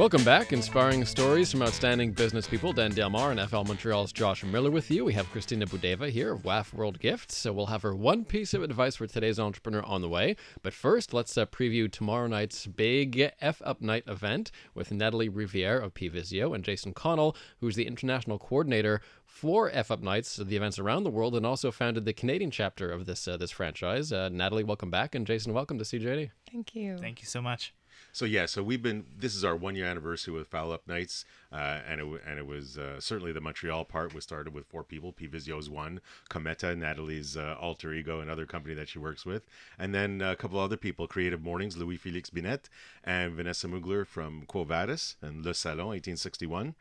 Welcome 0.00 0.24
back. 0.24 0.54
Inspiring 0.54 1.04
stories 1.04 1.50
from 1.50 1.60
outstanding 1.60 2.12
business 2.12 2.46
people. 2.46 2.72
Dan 2.72 2.92
Delmar 2.92 3.32
and 3.32 3.50
FL 3.50 3.64
Montreal's 3.64 4.12
Josh 4.12 4.42
Miller 4.42 4.70
with 4.70 4.90
you. 4.90 5.04
We 5.04 5.12
have 5.12 5.30
Kristina 5.30 5.68
Boudaeva 5.68 6.08
here 6.08 6.32
of 6.32 6.42
WAFF 6.42 6.72
World 6.72 6.98
Gifts. 6.98 7.36
So 7.36 7.52
we'll 7.52 7.66
have 7.66 7.82
her 7.82 7.94
one 7.94 8.24
piece 8.24 8.54
of 8.54 8.62
advice 8.62 8.96
for 8.96 9.06
today's 9.06 9.38
entrepreneur 9.38 9.82
on 9.82 10.00
the 10.00 10.08
way. 10.08 10.36
But 10.62 10.72
first, 10.72 11.12
let's 11.12 11.36
uh, 11.36 11.44
preview 11.44 11.92
tomorrow 11.92 12.28
night's 12.28 12.66
big 12.66 13.30
F 13.42 13.60
Up 13.62 13.82
Night 13.82 14.04
event 14.06 14.50
with 14.74 14.90
Natalie 14.90 15.28
Riviere 15.28 15.78
of 15.78 15.92
PVisio 15.92 16.54
and 16.54 16.64
Jason 16.64 16.94
Connell, 16.94 17.36
who's 17.58 17.76
the 17.76 17.86
international 17.86 18.38
coordinator 18.38 19.02
for 19.26 19.70
F 19.70 19.90
Up 19.90 20.00
Nights, 20.00 20.36
the 20.36 20.56
events 20.56 20.78
around 20.78 21.04
the 21.04 21.10
world, 21.10 21.36
and 21.36 21.44
also 21.44 21.70
founded 21.70 22.06
the 22.06 22.14
Canadian 22.14 22.50
chapter 22.50 22.90
of 22.90 23.04
this 23.04 23.28
uh, 23.28 23.36
this 23.36 23.50
franchise. 23.50 24.14
Uh, 24.14 24.30
Natalie, 24.30 24.64
welcome 24.64 24.90
back, 24.90 25.14
and 25.14 25.26
Jason, 25.26 25.52
welcome 25.52 25.76
to 25.76 25.84
CJAD. 25.84 26.30
Thank 26.50 26.74
you. 26.74 26.96
Thank 26.96 27.20
you 27.20 27.26
so 27.26 27.42
much. 27.42 27.74
So 28.12 28.24
yeah, 28.24 28.46
so 28.46 28.62
we've 28.62 28.82
been. 28.82 29.04
This 29.18 29.36
is 29.36 29.44
our 29.44 29.54
one 29.54 29.76
year 29.76 29.86
anniversary 29.86 30.34
with 30.34 30.48
Foul 30.48 30.72
Up 30.72 30.86
Nights, 30.88 31.24
uh, 31.52 31.80
and 31.88 32.00
it 32.00 32.06
and 32.26 32.38
it 32.38 32.46
was 32.46 32.76
uh, 32.76 33.00
certainly 33.00 33.32
the 33.32 33.40
Montreal 33.40 33.84
part 33.84 34.14
was 34.14 34.24
started 34.24 34.52
with 34.52 34.66
four 34.66 34.82
people. 34.82 35.12
P 35.12 35.26
Visio's 35.26 35.70
one, 35.70 36.00
Cometa, 36.28 36.76
Natalie's 36.76 37.36
uh, 37.36 37.56
alter 37.60 37.92
ego, 37.92 38.20
another 38.20 38.46
company 38.46 38.74
that 38.74 38.88
she 38.88 38.98
works 38.98 39.24
with, 39.24 39.46
and 39.78 39.94
then 39.94 40.20
a 40.20 40.34
couple 40.34 40.58
other 40.58 40.76
people. 40.76 41.06
Creative 41.06 41.40
Mornings, 41.40 41.76
Louis 41.76 41.96
Felix 41.96 42.30
Binet, 42.30 42.68
and 43.04 43.34
Vanessa 43.34 43.68
Mugler 43.68 44.04
from 44.04 44.42
Quo 44.46 44.64
Vadis 44.64 45.16
and 45.22 45.44
Le 45.44 45.54
Salon, 45.54 45.86
1861, 45.86 46.74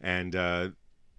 and. 0.00 0.36
Uh, 0.36 0.68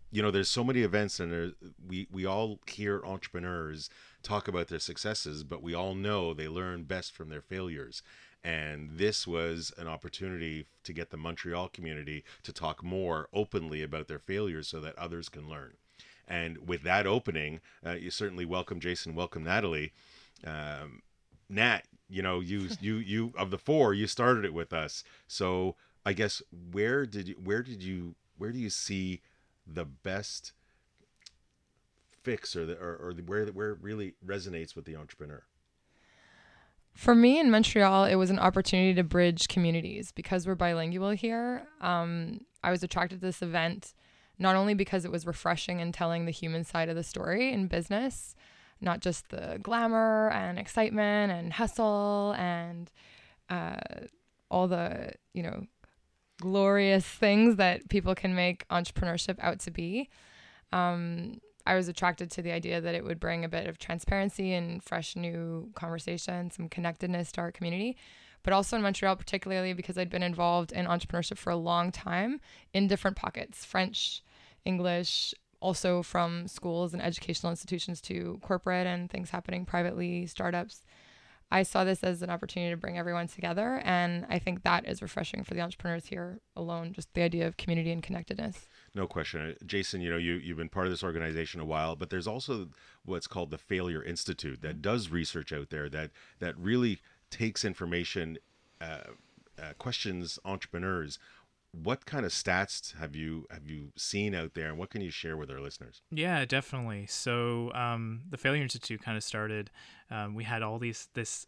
you 0.10 0.21
know 0.21 0.32
there's 0.32 0.47
so 0.47 0.63
many 0.63 0.84
events 0.84 1.19
and 1.19 1.34
there, 1.34 1.51
we 1.86 2.08
we 2.10 2.25
all 2.25 2.60
hear 2.65 3.01
entrepreneurs 3.03 3.89
talk 4.23 4.47
about 4.47 4.69
their 4.69 4.80
successes 4.80 5.43
but 5.43 5.62
we 5.62 5.73
all 5.73 5.93
know 5.93 6.34
they 6.34 6.47
learn 6.47 6.84
best 6.84 7.12
from 7.13 7.27
their 7.27 7.41
failures 7.41 8.01
and 8.43 8.91
this 8.93 9.28
was 9.28 9.73
an 9.78 9.88
opportunity 9.88 10.65
to 10.84 10.93
get 10.93 11.10
the 11.10 11.17
Montreal 11.17 11.69
community 11.69 12.23
to 12.43 12.54
talk 12.54 12.84
more 12.84 13.28
openly 13.34 13.84
about 13.84 14.08
their 14.08 14.19
failures 14.19 14.67
so 14.67 14.80
that 14.82 14.97
others 14.97 15.30
can 15.30 15.50
learn. 15.50 15.73
And 16.28 16.67
with 16.67 16.84
that 16.84 17.08
opening 17.08 17.62
uh, 17.86 17.91
you 17.93 18.12
certainly 18.12 18.45
welcome 18.45 18.80
Jason 18.80 19.15
welcome 19.15 19.43
Natalie. 19.43 19.93
Um, 20.45 21.02
Nat 21.50 21.86
you 22.10 22.21
know 22.21 22.39
you 22.39 22.69
you 22.82 22.95
you 22.95 23.34
of 23.38 23.52
the 23.52 23.58
four 23.58 23.93
you 23.93 24.08
started 24.08 24.45
it 24.45 24.54
with 24.54 24.73
us. 24.73 25.04
So 25.28 25.76
I 26.06 26.13
guess 26.13 26.41
where 26.71 27.06
did 27.06 27.28
you 27.28 27.36
where 27.43 27.63
did 27.63 27.84
you 27.84 28.15
where 28.38 28.52
do 28.52 28.60
you 28.60 28.69
see 28.69 29.21
the 29.65 29.86
best 29.86 30.54
fix 32.23 32.56
or 32.56 32.65
the 32.65 32.78
or, 32.78 32.95
or 32.95 33.13
the, 33.13 33.23
where 33.23 33.45
where 33.47 33.71
it 33.71 33.80
really 33.82 34.13
resonates 34.26 34.76
with 34.76 34.86
the 34.86 34.95
entrepreneur 34.95 35.43
For 36.98 37.14
me 37.14 37.40
in 37.40 37.52
Montreal, 37.52 38.06
it 38.06 38.16
was 38.16 38.32
an 38.32 38.40
opportunity 38.40 38.96
to 38.96 39.04
bridge 39.04 39.48
communities 39.48 40.12
because 40.12 40.48
we're 40.48 40.56
bilingual 40.56 41.12
here. 41.12 41.68
Um, 41.80 42.42
I 42.64 42.72
was 42.72 42.82
attracted 42.82 43.20
to 43.20 43.26
this 43.28 43.44
event 43.44 43.94
not 44.40 44.56
only 44.56 44.74
because 44.74 45.06
it 45.06 45.12
was 45.12 45.28
refreshing 45.28 45.80
and 45.80 45.94
telling 45.94 46.26
the 46.26 46.32
human 46.32 46.64
side 46.64 46.90
of 46.90 46.96
the 46.96 47.04
story 47.04 47.54
in 47.54 47.68
business, 47.68 48.34
not 48.82 49.02
just 49.02 49.30
the 49.30 49.60
glamour 49.62 50.32
and 50.32 50.58
excitement 50.58 51.32
and 51.32 51.54
hustle 51.54 52.34
and 52.36 52.92
uh, 53.52 53.78
all 54.50 54.68
the 54.68 55.12
you 55.34 55.44
know 55.44 55.68
glorious 56.42 57.06
things 57.06 57.58
that 57.58 57.90
people 57.90 58.16
can 58.16 58.34
make 58.34 58.68
entrepreneurship 58.70 59.38
out 59.40 59.60
to 59.60 59.70
be. 59.70 60.10
Um, 60.74 61.42
I 61.67 61.75
was 61.75 61.89
attracted 61.89 62.32
to 62.32 62.41
the 62.41 62.53
idea 62.53 62.80
that 62.80 62.95
it 62.95 63.03
would 63.03 63.19
bring 63.19 63.43
a 63.43 63.49
bit 63.49 63.67
of 63.67 63.77
transparency 63.77 64.53
and 64.53 64.82
fresh 64.82 65.17
new 65.17 65.69
conversation, 65.75 66.49
some 66.49 66.69
connectedness 66.69 67.32
to 67.34 67.41
our 67.41 67.51
community. 67.51 67.97
But 68.43 68.53
also 68.53 68.77
in 68.77 68.82
Montreal, 68.82 69.17
particularly 69.17 69.73
because 69.73 69.97
I'd 69.97 70.10
been 70.10 70.23
involved 70.23 70.71
in 70.71 70.86
entrepreneurship 70.86 71.38
for 71.38 71.49
a 71.49 71.58
long 71.58 71.91
time 71.91 72.39
in 72.73 72.88
different 72.88 73.17
pockets 73.17 73.65
French, 73.65 74.23
English, 74.63 75.34
also 75.60 76.01
from 76.03 76.47
schools 76.47 76.93
and 76.93 77.01
educational 77.01 77.51
institutions 77.51 77.99
to 78.01 78.39
corporate 78.41 78.88
and 78.88 79.10
things 79.10 79.32
happening 79.32 79.65
privately, 79.65 80.25
startups. 80.25 80.84
I 81.50 81.64
saw 81.64 81.84
this 81.84 82.04
as 82.04 82.22
an 82.22 82.30
opportunity 82.30 82.72
to 82.72 82.78
bring 82.78 82.98
everyone 82.98 83.28
together. 83.28 83.82
And 83.86 84.26
I 84.30 84.40
think 84.40 84.64
that 84.64 84.86
is 84.86 85.02
refreshing 85.02 85.44
for 85.44 85.54
the 85.54 85.62
entrepreneurs 85.62 86.08
here 86.08 86.40
alone, 86.56 86.94
just 86.94 87.14
the 87.14 87.22
idea 87.22 87.48
of 87.48 87.56
community 87.58 87.92
and 87.92 88.04
connectedness. 88.04 88.68
No 88.94 89.08
question. 89.08 89.56
Jason, 89.66 90.02
you 90.02 90.10
know, 90.10 90.18
you, 90.18 90.34
you've 90.34 90.58
been 90.58 90.70
part 90.70 90.88
of 90.88 90.92
this 90.92 91.04
organization 91.04 91.62
a 91.62 91.66
while, 91.66 91.96
but 91.96 92.10
there's 92.10 92.28
also 92.28 92.70
what's 93.06 93.28
called 93.28 93.52
the 93.52 93.58
Failure 93.58 94.04
Institute 94.04 94.62
that 94.62 94.82
does 94.82 95.10
research 95.10 95.54
out 95.54 95.70
there 95.70 95.88
that, 95.90 96.12
that 96.40 96.58
really 96.58 97.00
takes 97.30 97.64
information, 97.64 98.38
uh, 98.82 99.00
uh, 99.60 99.74
questions 99.80 100.38
entrepreneurs 100.46 101.18
what 101.84 102.06
kind 102.06 102.26
of 102.26 102.32
stats 102.32 102.98
have 102.98 103.16
you 103.16 103.46
have 103.52 103.68
you 103.68 103.92
seen 103.96 104.34
out 104.34 104.54
there 104.54 104.70
and 104.70 104.78
what 104.78 104.90
can 104.90 105.02
you 105.02 105.12
share 105.12 105.38
with 105.38 105.52
our 105.52 105.60
listeners? 105.60 106.02
Yeah 106.12 106.46
definitely. 106.46 107.06
So 107.08 107.72
um, 107.74 108.22
the 108.30 108.38
failure 108.38 108.63
institute 108.63 109.02
kind 109.02 109.18
of 109.18 109.24
started 109.24 109.70
um, 110.10 110.36
we 110.36 110.44
had 110.44 110.62
all 110.62 110.80
these 110.80 111.10
this 111.13 111.48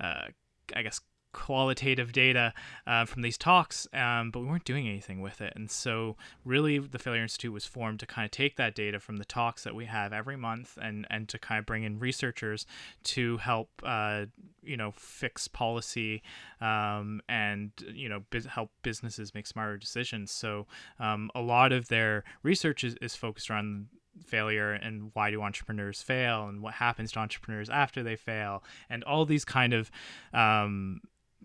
uh, 0.00 0.26
i 0.74 0.82
guess 0.82 1.00
qualitative 1.32 2.12
data 2.12 2.52
uh, 2.86 3.04
from 3.04 3.22
these 3.22 3.38
talks, 3.38 3.86
um, 3.92 4.30
but 4.30 4.40
we 4.40 4.46
weren't 4.46 4.64
doing 4.64 4.88
anything 4.88 5.20
with 5.20 5.40
it. 5.40 5.52
And 5.54 5.70
so, 5.70 6.16
really, 6.44 6.78
the 6.78 6.98
Failure 6.98 7.22
Institute 7.22 7.52
was 7.52 7.64
formed 7.64 8.00
to 8.00 8.06
kind 8.06 8.24
of 8.24 8.30
take 8.30 8.56
that 8.56 8.74
data 8.74 9.00
from 9.00 9.16
the 9.16 9.24
talks 9.24 9.64
that 9.64 9.74
we 9.74 9.86
have 9.86 10.12
every 10.12 10.36
month 10.36 10.78
and, 10.80 11.06
and 11.10 11.28
to 11.28 11.38
kind 11.38 11.58
of 11.58 11.66
bring 11.66 11.84
in 11.84 11.98
researchers 11.98 12.66
to 13.04 13.36
help, 13.38 13.70
uh, 13.84 14.26
you 14.62 14.76
know, 14.76 14.92
fix 14.92 15.48
policy 15.48 16.22
um, 16.60 17.20
and, 17.28 17.72
you 17.92 18.08
know, 18.08 18.22
help 18.48 18.70
businesses 18.82 19.34
make 19.34 19.46
smarter 19.46 19.76
decisions. 19.76 20.30
So, 20.30 20.66
um, 20.98 21.30
a 21.34 21.40
lot 21.40 21.72
of 21.72 21.88
their 21.88 22.24
research 22.42 22.84
is, 22.84 22.96
is 23.00 23.14
focused 23.14 23.50
around 23.50 23.88
failure 24.24 24.72
and 24.72 25.10
why 25.14 25.30
do 25.30 25.42
entrepreneurs 25.42 26.02
fail 26.02 26.48
and 26.48 26.60
what 26.60 26.74
happens 26.74 27.12
to 27.12 27.18
entrepreneurs 27.18 27.70
after 27.70 28.02
they 28.02 28.16
fail 28.16 28.62
and 28.90 29.04
all 29.04 29.24
these 29.24 29.44
kind 29.44 29.72
of 29.72 29.90
um, 30.32 31.00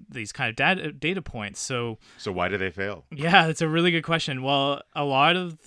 these 0.10 0.32
kind 0.32 0.50
of 0.50 0.56
data 0.56 0.92
data 0.92 1.22
points. 1.22 1.60
So 1.60 1.98
so 2.18 2.32
why 2.32 2.48
do 2.48 2.58
they 2.58 2.72
fail? 2.72 3.06
Yeah, 3.12 3.48
it's 3.48 3.62
a 3.62 3.68
really 3.68 3.92
good 3.92 4.04
question. 4.04 4.44
Well, 4.44 4.82
a 4.96 5.04
lot 5.04 5.36
of 5.36 5.58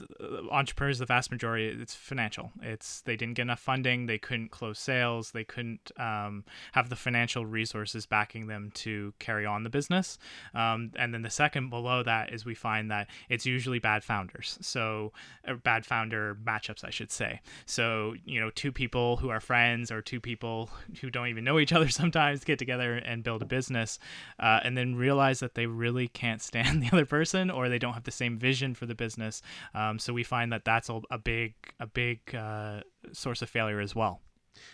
entrepreneurs, 0.51 0.99
the 0.99 1.07
vast 1.07 1.31
majority, 1.31 1.67
it's 1.81 1.95
financial. 1.95 2.53
It's 2.63 3.03
they 3.03 3.17
didn't 3.17 3.35
get 3.35 3.43
enough 3.43 3.61
funding, 3.61 4.07
they 4.07 4.19
couldn't 4.19 4.51
close 4.51 4.79
sales, 4.79 5.31
they 5.31 5.45
couldn't 5.45 5.91
um, 5.99 6.45
have 6.73 6.89
the 6.89 6.97
financial 6.97 7.47
resources 7.47 8.07
backing 8.07 8.47
them 8.47 8.71
to 8.75 9.15
carry 9.19 9.47
on 9.47 9.63
the 9.63 9.71
business. 9.71 10.19
Um, 10.55 10.93
and 10.97 11.13
then 11.13 11.23
the 11.23 11.31
second 11.31 11.71
below 11.71 12.03
that 12.03 12.33
is 12.33 12.45
we 12.45 12.55
find 12.55 12.91
that 12.91 13.09
it's 13.29 13.47
usually 13.47 13.79
bad 13.79 14.05
founders. 14.05 14.59
So 14.61 15.13
uh, 15.47 15.55
bad 15.55 15.87
founder 15.87 16.37
matchups, 16.45 16.85
I 16.85 16.91
should 16.91 17.11
say. 17.13 17.41
So 17.65 18.15
you 18.25 18.41
know, 18.41 18.51
two 18.51 18.73
people 18.73 19.17
who 19.19 19.29
are 19.29 19.41
friends 19.41 19.91
or 19.91 20.03
two 20.03 20.21
people 20.21 20.71
who 21.01 21.11
don't 21.11 21.29
even 21.29 21.45
know 21.45 21.59
each 21.59 21.73
other 21.73 21.89
sometimes 21.97 22.45
get 22.45 22.59
together 22.59 22.97
and 22.97 23.23
build 23.23 23.43
a 23.43 23.47
business 23.47 23.99
uh, 24.39 24.61
and 24.63 24.77
then 24.77 24.95
realize 24.95 25.41
that 25.41 25.55
they 25.55 25.67
really 25.67 26.09
can't 26.09 26.43
stand 26.43 26.83
the 26.83 26.89
other 26.93 27.07
person 27.07 27.51
or 27.51 27.69
they 27.69 27.79
don't 27.79 27.95
have 27.95 28.05
the 28.05 28.11
same 28.11 28.39
vision 28.39 28.75
for 28.75 28.87
the 28.87 28.95
business. 28.95 29.43
Um, 29.75 29.99
so 29.99 30.13
we 30.13 30.25
find 30.25 30.53
that 30.53 30.65
that's 30.65 30.91
a, 31.11 31.19
big 31.19 31.55
a 31.81 31.87
big 31.87 32.35
uh, 32.35 32.81
source 33.13 33.43
of 33.43 33.49
failure 33.49 33.81
as 33.81 33.95
well. 33.95 34.21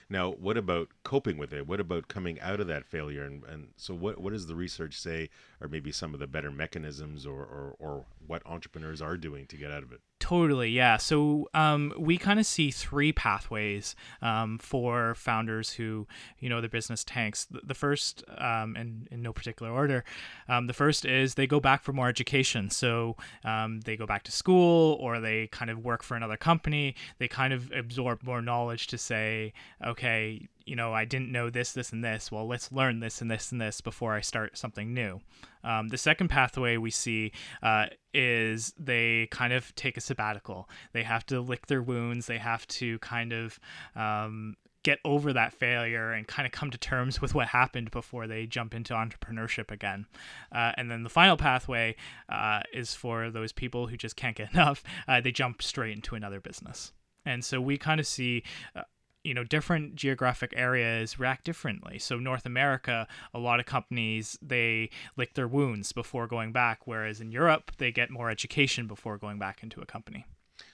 Now, 0.09 0.31
what 0.31 0.57
about 0.57 0.89
coping 1.05 1.39
with 1.39 1.53
it? 1.53 1.67
What 1.67 1.81
about 1.81 2.09
coming 2.09 2.41
out 2.41 2.61
of 2.61 2.67
that 2.69 2.85
failure? 2.87 3.25
And, 3.25 3.45
and 3.45 3.69
so, 3.77 3.95
what, 3.95 4.19
what 4.19 4.33
does 4.33 4.47
the 4.47 4.55
research 4.55 4.99
say, 4.99 5.31
or 5.61 5.69
maybe 5.69 5.93
some 5.93 6.15
of 6.15 6.21
the 6.21 6.27
better 6.27 6.51
mechanisms, 6.51 7.27
or, 7.27 7.41
or, 7.41 7.75
or 7.79 8.05
what 8.27 8.43
entrepreneurs 8.47 9.03
are 9.03 9.17
doing 9.17 9.47
to 9.47 9.57
get 9.57 9.71
out 9.71 9.83
of 9.83 9.93
it? 9.93 10.01
Totally, 10.23 10.71
yeah. 10.71 10.99
So 10.99 11.49
um, 11.53 11.93
we 11.99 12.17
kind 12.17 12.39
of 12.39 12.47
see 12.47 12.71
three 12.71 13.13
pathways 13.13 13.97
um, 14.23 14.57
for 14.59 15.17
founders 15.17 15.73
who, 15.73 16.07
you 16.39 16.49
know, 16.49 16.61
their 16.61 16.71
business 16.71 17.03
tanks. 17.03 17.49
The 17.51 17.75
first, 17.75 18.23
um, 18.39 18.77
and 18.77 19.09
in 19.11 19.21
no 19.21 19.33
particular 19.33 19.73
order, 19.73 20.05
um, 20.49 20.69
the 20.69 20.75
first 20.75 21.05
is 21.05 21.35
they 21.35 21.49
go 21.49 21.59
back 21.59 21.83
for 21.83 21.93
more 21.93 22.09
education. 22.09 22.71
So 22.71 23.17
um, 23.45 23.81
they 23.81 23.97
go 23.97 24.07
back 24.07 24.23
to 24.23 24.33
school 24.33 24.97
or 25.01 25.19
they 25.19 25.49
kind 25.49 25.73
of 25.73 25.85
work 25.85 26.05
for 26.05 26.17
another 26.17 26.37
company. 26.37 26.95
They 27.19 27.27
kind 27.27 27.53
of 27.53 27.73
absorb 27.73 28.23
more 28.23 28.41
knowledge 28.41 28.87
to 28.89 28.99
say, 28.99 29.53
okay, 29.85 30.49
you 30.67 30.77
know, 30.77 30.93
I 30.93 31.05
didn't 31.05 31.33
know 31.33 31.51
this, 31.51 31.73
this, 31.73 31.93
and 31.93 32.05
this. 32.05 32.31
Well, 32.31 32.47
let's 32.47 32.73
learn 32.73 33.01
this 33.01 33.21
and 33.21 33.31
this 33.31 33.53
and 33.53 33.61
this 33.61 33.81
before 33.81 34.15
I 34.15 34.21
start 34.21 34.57
something 34.57 34.93
new. 34.93 35.21
Um, 35.65 35.89
the 35.89 35.99
second 35.99 36.29
pathway 36.29 36.77
we 36.77 36.91
see 36.91 37.33
uh, 37.63 37.87
is 38.13 38.73
they 38.79 39.29
kind 39.31 39.53
of 39.53 39.75
take 39.75 39.97
a 39.97 40.01
sabbatical. 40.01 40.69
They 40.93 41.03
have 41.03 41.25
to 41.27 41.41
lick 41.41 41.67
their 41.67 41.83
wounds. 41.83 42.27
They 42.27 42.39
have 42.39 42.67
to 42.69 42.99
kind 42.99 43.33
of 43.33 43.59
um, 43.95 44.57
get 44.83 44.99
over 45.05 45.33
that 45.33 45.53
failure 45.53 46.13
and 46.13 46.27
kind 46.27 46.47
of 46.47 46.53
come 46.53 46.71
to 46.71 46.79
terms 46.79 47.21
with 47.21 47.35
what 47.35 47.49
happened 47.49 47.91
before 47.91 48.27
they 48.27 48.47
jump 48.47 48.75
into 48.75 48.95
entrepreneurship 48.95 49.71
again. 49.71 50.07
Uh, 50.51 50.73
and 50.77 50.91
then 50.91 51.03
the 51.03 51.09
final 51.09 51.37
pathway 51.37 51.95
uh, 52.29 52.61
is 52.73 52.95
for 52.95 53.31
those 53.31 53.53
people 53.53 53.87
who 53.87 53.97
just 53.97 54.17
can't 54.17 54.37
get 54.37 54.51
enough. 54.55 54.83
Uh, 55.07 55.21
they 55.21 55.33
jump 55.33 55.63
straight 55.63 55.95
into 55.95 56.15
another 56.15 56.41
business. 56.41 56.93
And 57.25 57.45
so 57.45 57.61
we 57.61 57.79
kind 57.79 58.01
of 58.01 58.07
see 58.07 58.43
uh, 58.75 58.83
you 59.25 59.35
know 59.35 59.45
different 59.45 59.95
geographic 59.95 60.53
areas 60.57 61.19
react 61.19 61.45
differently. 61.45 61.99
So 61.99 62.19
north 62.19 62.47
america 62.47 63.07
a 63.33 63.39
lot 63.39 63.61
of 63.61 63.67
companies 63.67 64.39
they 64.43 64.91
lick 65.17 65.35
their 65.35 65.49
wounds 65.49 65.93
before 65.93 66.27
going 66.27 66.53
back 66.53 66.87
whereas 66.87 67.21
in 67.21 67.33
europe 67.33 67.73
they 67.79 67.93
get 67.93 68.11
more 68.11 68.31
education 68.31 68.87
before 68.87 69.19
going 69.19 69.39
back 69.39 69.63
into 69.63 69.81
a 69.81 69.87
company. 69.87 70.27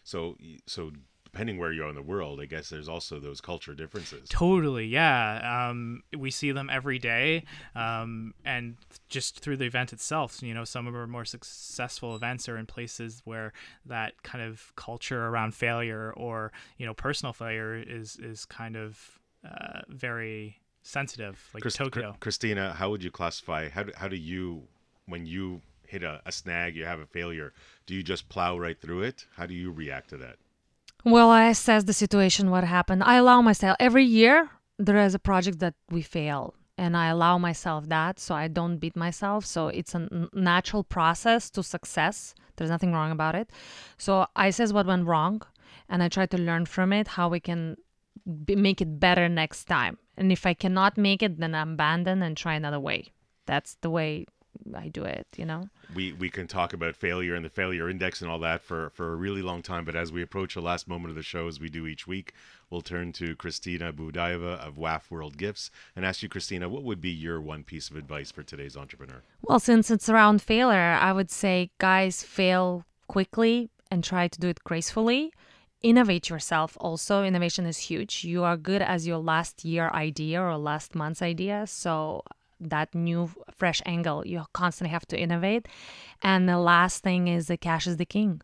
So 0.04 0.36
so 0.66 0.92
depending 1.32 1.58
where 1.58 1.72
you 1.72 1.84
are 1.84 1.88
in 1.88 1.94
the 1.94 2.02
world, 2.02 2.40
I 2.40 2.46
guess 2.46 2.70
there's 2.70 2.88
also 2.88 3.20
those 3.20 3.40
culture 3.40 3.74
differences. 3.74 4.28
Totally, 4.28 4.86
yeah. 4.86 5.68
Um, 5.68 6.02
we 6.16 6.30
see 6.30 6.52
them 6.52 6.70
every 6.70 6.98
day, 6.98 7.44
um, 7.74 8.34
and 8.44 8.76
just 9.08 9.40
through 9.40 9.58
the 9.58 9.66
event 9.66 9.92
itself, 9.92 10.42
you 10.42 10.54
know, 10.54 10.64
some 10.64 10.86
of 10.86 10.94
our 10.94 11.06
more 11.06 11.24
successful 11.24 12.16
events 12.16 12.48
are 12.48 12.56
in 12.56 12.66
places 12.66 13.22
where 13.24 13.52
that 13.86 14.22
kind 14.22 14.42
of 14.42 14.72
culture 14.76 15.26
around 15.26 15.54
failure 15.54 16.12
or 16.16 16.52
you 16.78 16.86
know 16.86 16.94
personal 16.94 17.32
failure 17.32 17.74
is 17.76 18.16
is 18.16 18.44
kind 18.44 18.76
of 18.76 19.18
uh, 19.48 19.80
very 19.88 20.58
sensitive, 20.82 21.50
like 21.54 21.62
Tokyo. 21.72 22.16
Kristina, 22.20 22.74
how 22.74 22.90
would 22.90 23.04
you 23.04 23.10
classify? 23.10 23.68
How 23.68 23.84
do, 23.84 23.92
how 23.96 24.08
do 24.08 24.16
you 24.16 24.62
when 25.06 25.26
you 25.26 25.60
hit 25.86 26.02
a, 26.02 26.20
a 26.26 26.32
snag, 26.32 26.76
you 26.76 26.84
have 26.84 27.00
a 27.00 27.06
failure? 27.06 27.52
Do 27.86 27.94
you 27.94 28.02
just 28.02 28.28
plow 28.28 28.58
right 28.58 28.78
through 28.80 29.02
it? 29.02 29.26
How 29.36 29.46
do 29.46 29.54
you 29.54 29.70
react 29.70 30.10
to 30.10 30.16
that? 30.18 30.36
Well, 31.04 31.30
I 31.30 31.48
assess 31.48 31.84
the 31.84 31.92
situation, 31.92 32.50
what 32.50 32.64
happened. 32.64 33.04
I 33.04 33.16
allow 33.16 33.40
myself 33.40 33.76
every 33.78 34.04
year 34.04 34.50
there 34.78 34.98
is 34.98 35.14
a 35.14 35.18
project 35.18 35.58
that 35.60 35.74
we 35.90 36.02
fail, 36.02 36.54
and 36.76 36.96
I 36.96 37.06
allow 37.06 37.38
myself 37.38 37.88
that 37.88 38.18
so 38.18 38.34
I 38.34 38.48
don't 38.48 38.78
beat 38.78 38.96
myself. 38.96 39.46
So 39.46 39.68
it's 39.68 39.94
a 39.94 40.08
natural 40.32 40.84
process 40.84 41.50
to 41.50 41.62
success. 41.62 42.34
There's 42.56 42.70
nothing 42.70 42.92
wrong 42.92 43.10
about 43.10 43.34
it. 43.34 43.50
So 43.96 44.26
I 44.36 44.50
says 44.50 44.72
what 44.72 44.86
went 44.86 45.06
wrong, 45.06 45.42
and 45.88 46.02
I 46.02 46.08
try 46.08 46.26
to 46.26 46.38
learn 46.38 46.66
from 46.66 46.92
it 46.92 47.08
how 47.08 47.28
we 47.28 47.40
can 47.40 47.76
make 48.26 48.80
it 48.80 49.00
better 49.00 49.28
next 49.28 49.64
time. 49.64 49.98
And 50.16 50.32
if 50.32 50.44
I 50.46 50.54
cannot 50.54 50.98
make 50.98 51.22
it, 51.22 51.38
then 51.38 51.54
I 51.54 51.62
abandon 51.62 52.22
and 52.22 52.36
try 52.36 52.54
another 52.54 52.80
way. 52.80 53.12
That's 53.46 53.76
the 53.80 53.90
way 53.90 54.26
I 54.74 54.88
do 54.88 55.04
it, 55.04 55.26
you 55.36 55.44
know. 55.44 55.68
We 55.94 56.12
we 56.12 56.30
can 56.30 56.46
talk 56.46 56.72
about 56.72 56.96
failure 56.96 57.34
and 57.34 57.44
the 57.44 57.50
failure 57.50 57.88
index 57.88 58.20
and 58.20 58.30
all 58.30 58.38
that 58.40 58.62
for 58.62 58.90
for 58.90 59.12
a 59.12 59.16
really 59.16 59.42
long 59.42 59.62
time, 59.62 59.84
but 59.84 59.96
as 59.96 60.12
we 60.12 60.22
approach 60.22 60.54
the 60.54 60.60
last 60.60 60.88
moment 60.88 61.10
of 61.10 61.16
the 61.16 61.22
show, 61.22 61.48
as 61.48 61.60
we 61.60 61.68
do 61.68 61.86
each 61.86 62.06
week, 62.06 62.32
we'll 62.70 62.82
turn 62.82 63.12
to 63.12 63.36
Kristina 63.36 63.92
Boudaeva 63.92 64.58
of 64.58 64.76
WAFF 64.76 65.10
World 65.10 65.36
Gifts 65.36 65.70
and 65.96 66.04
ask 66.04 66.22
you, 66.22 66.28
Kristina, 66.28 66.68
what 66.68 66.82
would 66.82 67.00
be 67.00 67.10
your 67.10 67.40
one 67.40 67.64
piece 67.64 67.90
of 67.90 67.96
advice 67.96 68.30
for 68.30 68.42
today's 68.42 68.76
entrepreneur? 68.76 69.22
Well, 69.42 69.60
since 69.60 69.90
it's 69.90 70.08
around 70.08 70.42
failure, 70.42 70.98
I 71.00 71.12
would 71.12 71.30
say, 71.30 71.70
guys, 71.78 72.22
fail 72.22 72.84
quickly 73.06 73.70
and 73.90 74.04
try 74.04 74.28
to 74.28 74.40
do 74.40 74.48
it 74.48 74.62
gracefully 74.64 75.32
innovate 75.82 76.28
yourself 76.28 76.76
also 76.80 77.22
innovation 77.22 77.64
is 77.64 77.78
huge 77.78 78.24
you 78.24 78.42
are 78.42 78.56
good 78.56 78.82
as 78.82 79.06
your 79.06 79.18
last 79.18 79.64
year 79.64 79.88
idea 79.90 80.42
or 80.42 80.56
last 80.56 80.94
month's 80.94 81.22
idea 81.22 81.64
so 81.66 82.20
that 82.60 82.94
new 82.94 83.30
fresh 83.56 83.80
angle 83.86 84.26
you 84.26 84.44
constantly 84.52 84.90
have 84.90 85.06
to 85.06 85.18
innovate 85.18 85.66
and 86.22 86.48
the 86.48 86.58
last 86.58 87.02
thing 87.02 87.28
is 87.28 87.46
the 87.46 87.56
cash 87.56 87.86
is 87.86 87.96
the 87.96 88.06
king 88.06 88.40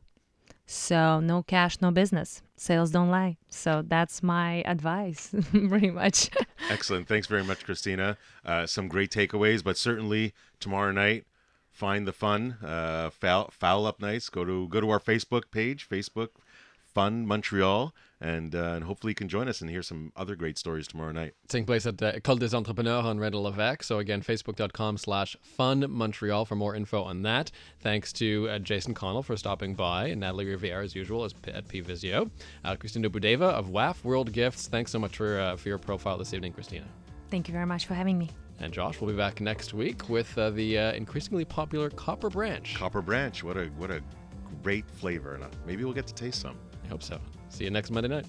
so 0.66 1.20
no 1.20 1.42
cash 1.42 1.80
no 1.80 1.90
business 1.90 2.40
sales 2.56 2.90
don't 2.90 3.10
lie 3.10 3.36
so 3.48 3.82
that's 3.86 4.22
my 4.22 4.62
advice 4.66 5.34
pretty 5.68 5.90
much 5.90 6.30
Excellent. 6.70 7.06
Thanks 7.06 7.26
very 7.26 7.44
much, 7.44 7.66
Kristina. 7.66 8.16
Uh, 8.44 8.66
some 8.66 8.88
great 8.88 9.10
takeaways, 9.10 9.62
but 9.62 9.76
certainly 9.76 10.32
tomorrow 10.60 10.92
night, 10.92 11.26
find 11.70 12.06
the 12.06 12.12
fun. 12.12 12.56
Uh, 12.62 13.10
foul, 13.10 13.50
foul 13.52 13.86
up 13.86 14.00
nights. 14.00 14.28
Go 14.28 14.44
to 14.44 14.68
go 14.68 14.80
to 14.80 14.90
our 14.90 15.00
Facebook 15.00 15.50
page, 15.50 15.88
Facebook 15.88 16.28
Fun 16.94 17.26
Montreal, 17.26 17.92
and 18.20 18.54
uh, 18.54 18.74
and 18.74 18.84
hopefully 18.84 19.10
you 19.10 19.14
can 19.16 19.28
join 19.28 19.48
us 19.48 19.60
and 19.60 19.68
hear 19.68 19.82
some 19.82 20.12
other 20.16 20.36
great 20.36 20.56
stories 20.56 20.86
tomorrow 20.86 21.10
night. 21.10 21.34
taking 21.48 21.66
place 21.66 21.86
at 21.86 21.98
the 21.98 22.12
École 22.12 22.38
des 22.38 22.56
Entrepreneurs 22.56 23.04
on 23.04 23.18
René-Lévesque. 23.18 23.82
So 23.82 23.98
again, 23.98 24.22
facebook.com 24.22 24.96
slash 24.98 25.36
fun 25.42 25.84
Montreal 25.88 26.44
for 26.44 26.54
more 26.54 26.76
info 26.76 27.02
on 27.02 27.22
that. 27.22 27.50
Thanks 27.80 28.12
to 28.14 28.48
uh, 28.48 28.58
Jason 28.60 28.94
Connell 28.94 29.24
for 29.24 29.36
stopping 29.36 29.74
by 29.74 30.06
and 30.06 30.20
Natalie 30.20 30.46
Riviere 30.46 30.82
as 30.82 30.94
usual 30.94 31.24
as 31.24 31.32
P- 31.32 31.50
at 31.50 31.66
PVisio. 31.66 32.30
Uh, 32.64 32.76
Kristina 32.76 33.08
Boudaeva 33.08 33.50
of 33.50 33.70
WAFF 33.70 34.04
World 34.04 34.32
Gifts. 34.32 34.68
Thanks 34.68 34.92
so 34.92 34.98
much 35.00 35.16
for, 35.16 35.40
uh, 35.40 35.56
for 35.56 35.68
your 35.68 35.78
profile 35.78 36.16
this 36.16 36.32
evening, 36.32 36.52
Kristina. 36.52 36.84
thank 37.30 37.48
you 37.48 37.52
very 37.52 37.66
much 37.66 37.86
for 37.86 37.94
having 37.94 38.16
me 38.18 38.30
And 38.60 38.72
Josh 38.72 39.00
will 39.00 39.08
be 39.08 39.14
back 39.14 39.40
next 39.40 39.74
week 39.74 40.08
with 40.08 40.38
uh, 40.38 40.50
the 40.50 40.78
uh, 40.78 40.92
increasingly 40.92 41.44
popular 41.44 41.90
Copper 41.90 42.30
Branch. 42.30 42.72
Copper 42.76 43.02
Branch, 43.02 43.42
what 43.42 43.56
a 43.56 43.64
what 43.76 43.90
a 43.90 44.00
great 44.62 44.88
flavor, 44.88 45.34
and 45.34 45.42
uh, 45.42 45.48
maybe 45.66 45.82
we'll 45.84 45.92
get 45.92 46.06
to 46.06 46.14
taste 46.14 46.40
some. 46.40 46.56
I 46.84 46.88
hope 46.88 47.02
so. 47.02 47.18
See 47.48 47.64
you 47.64 47.70
next 47.70 47.90
Monday 47.90 48.08
night. 48.08 48.26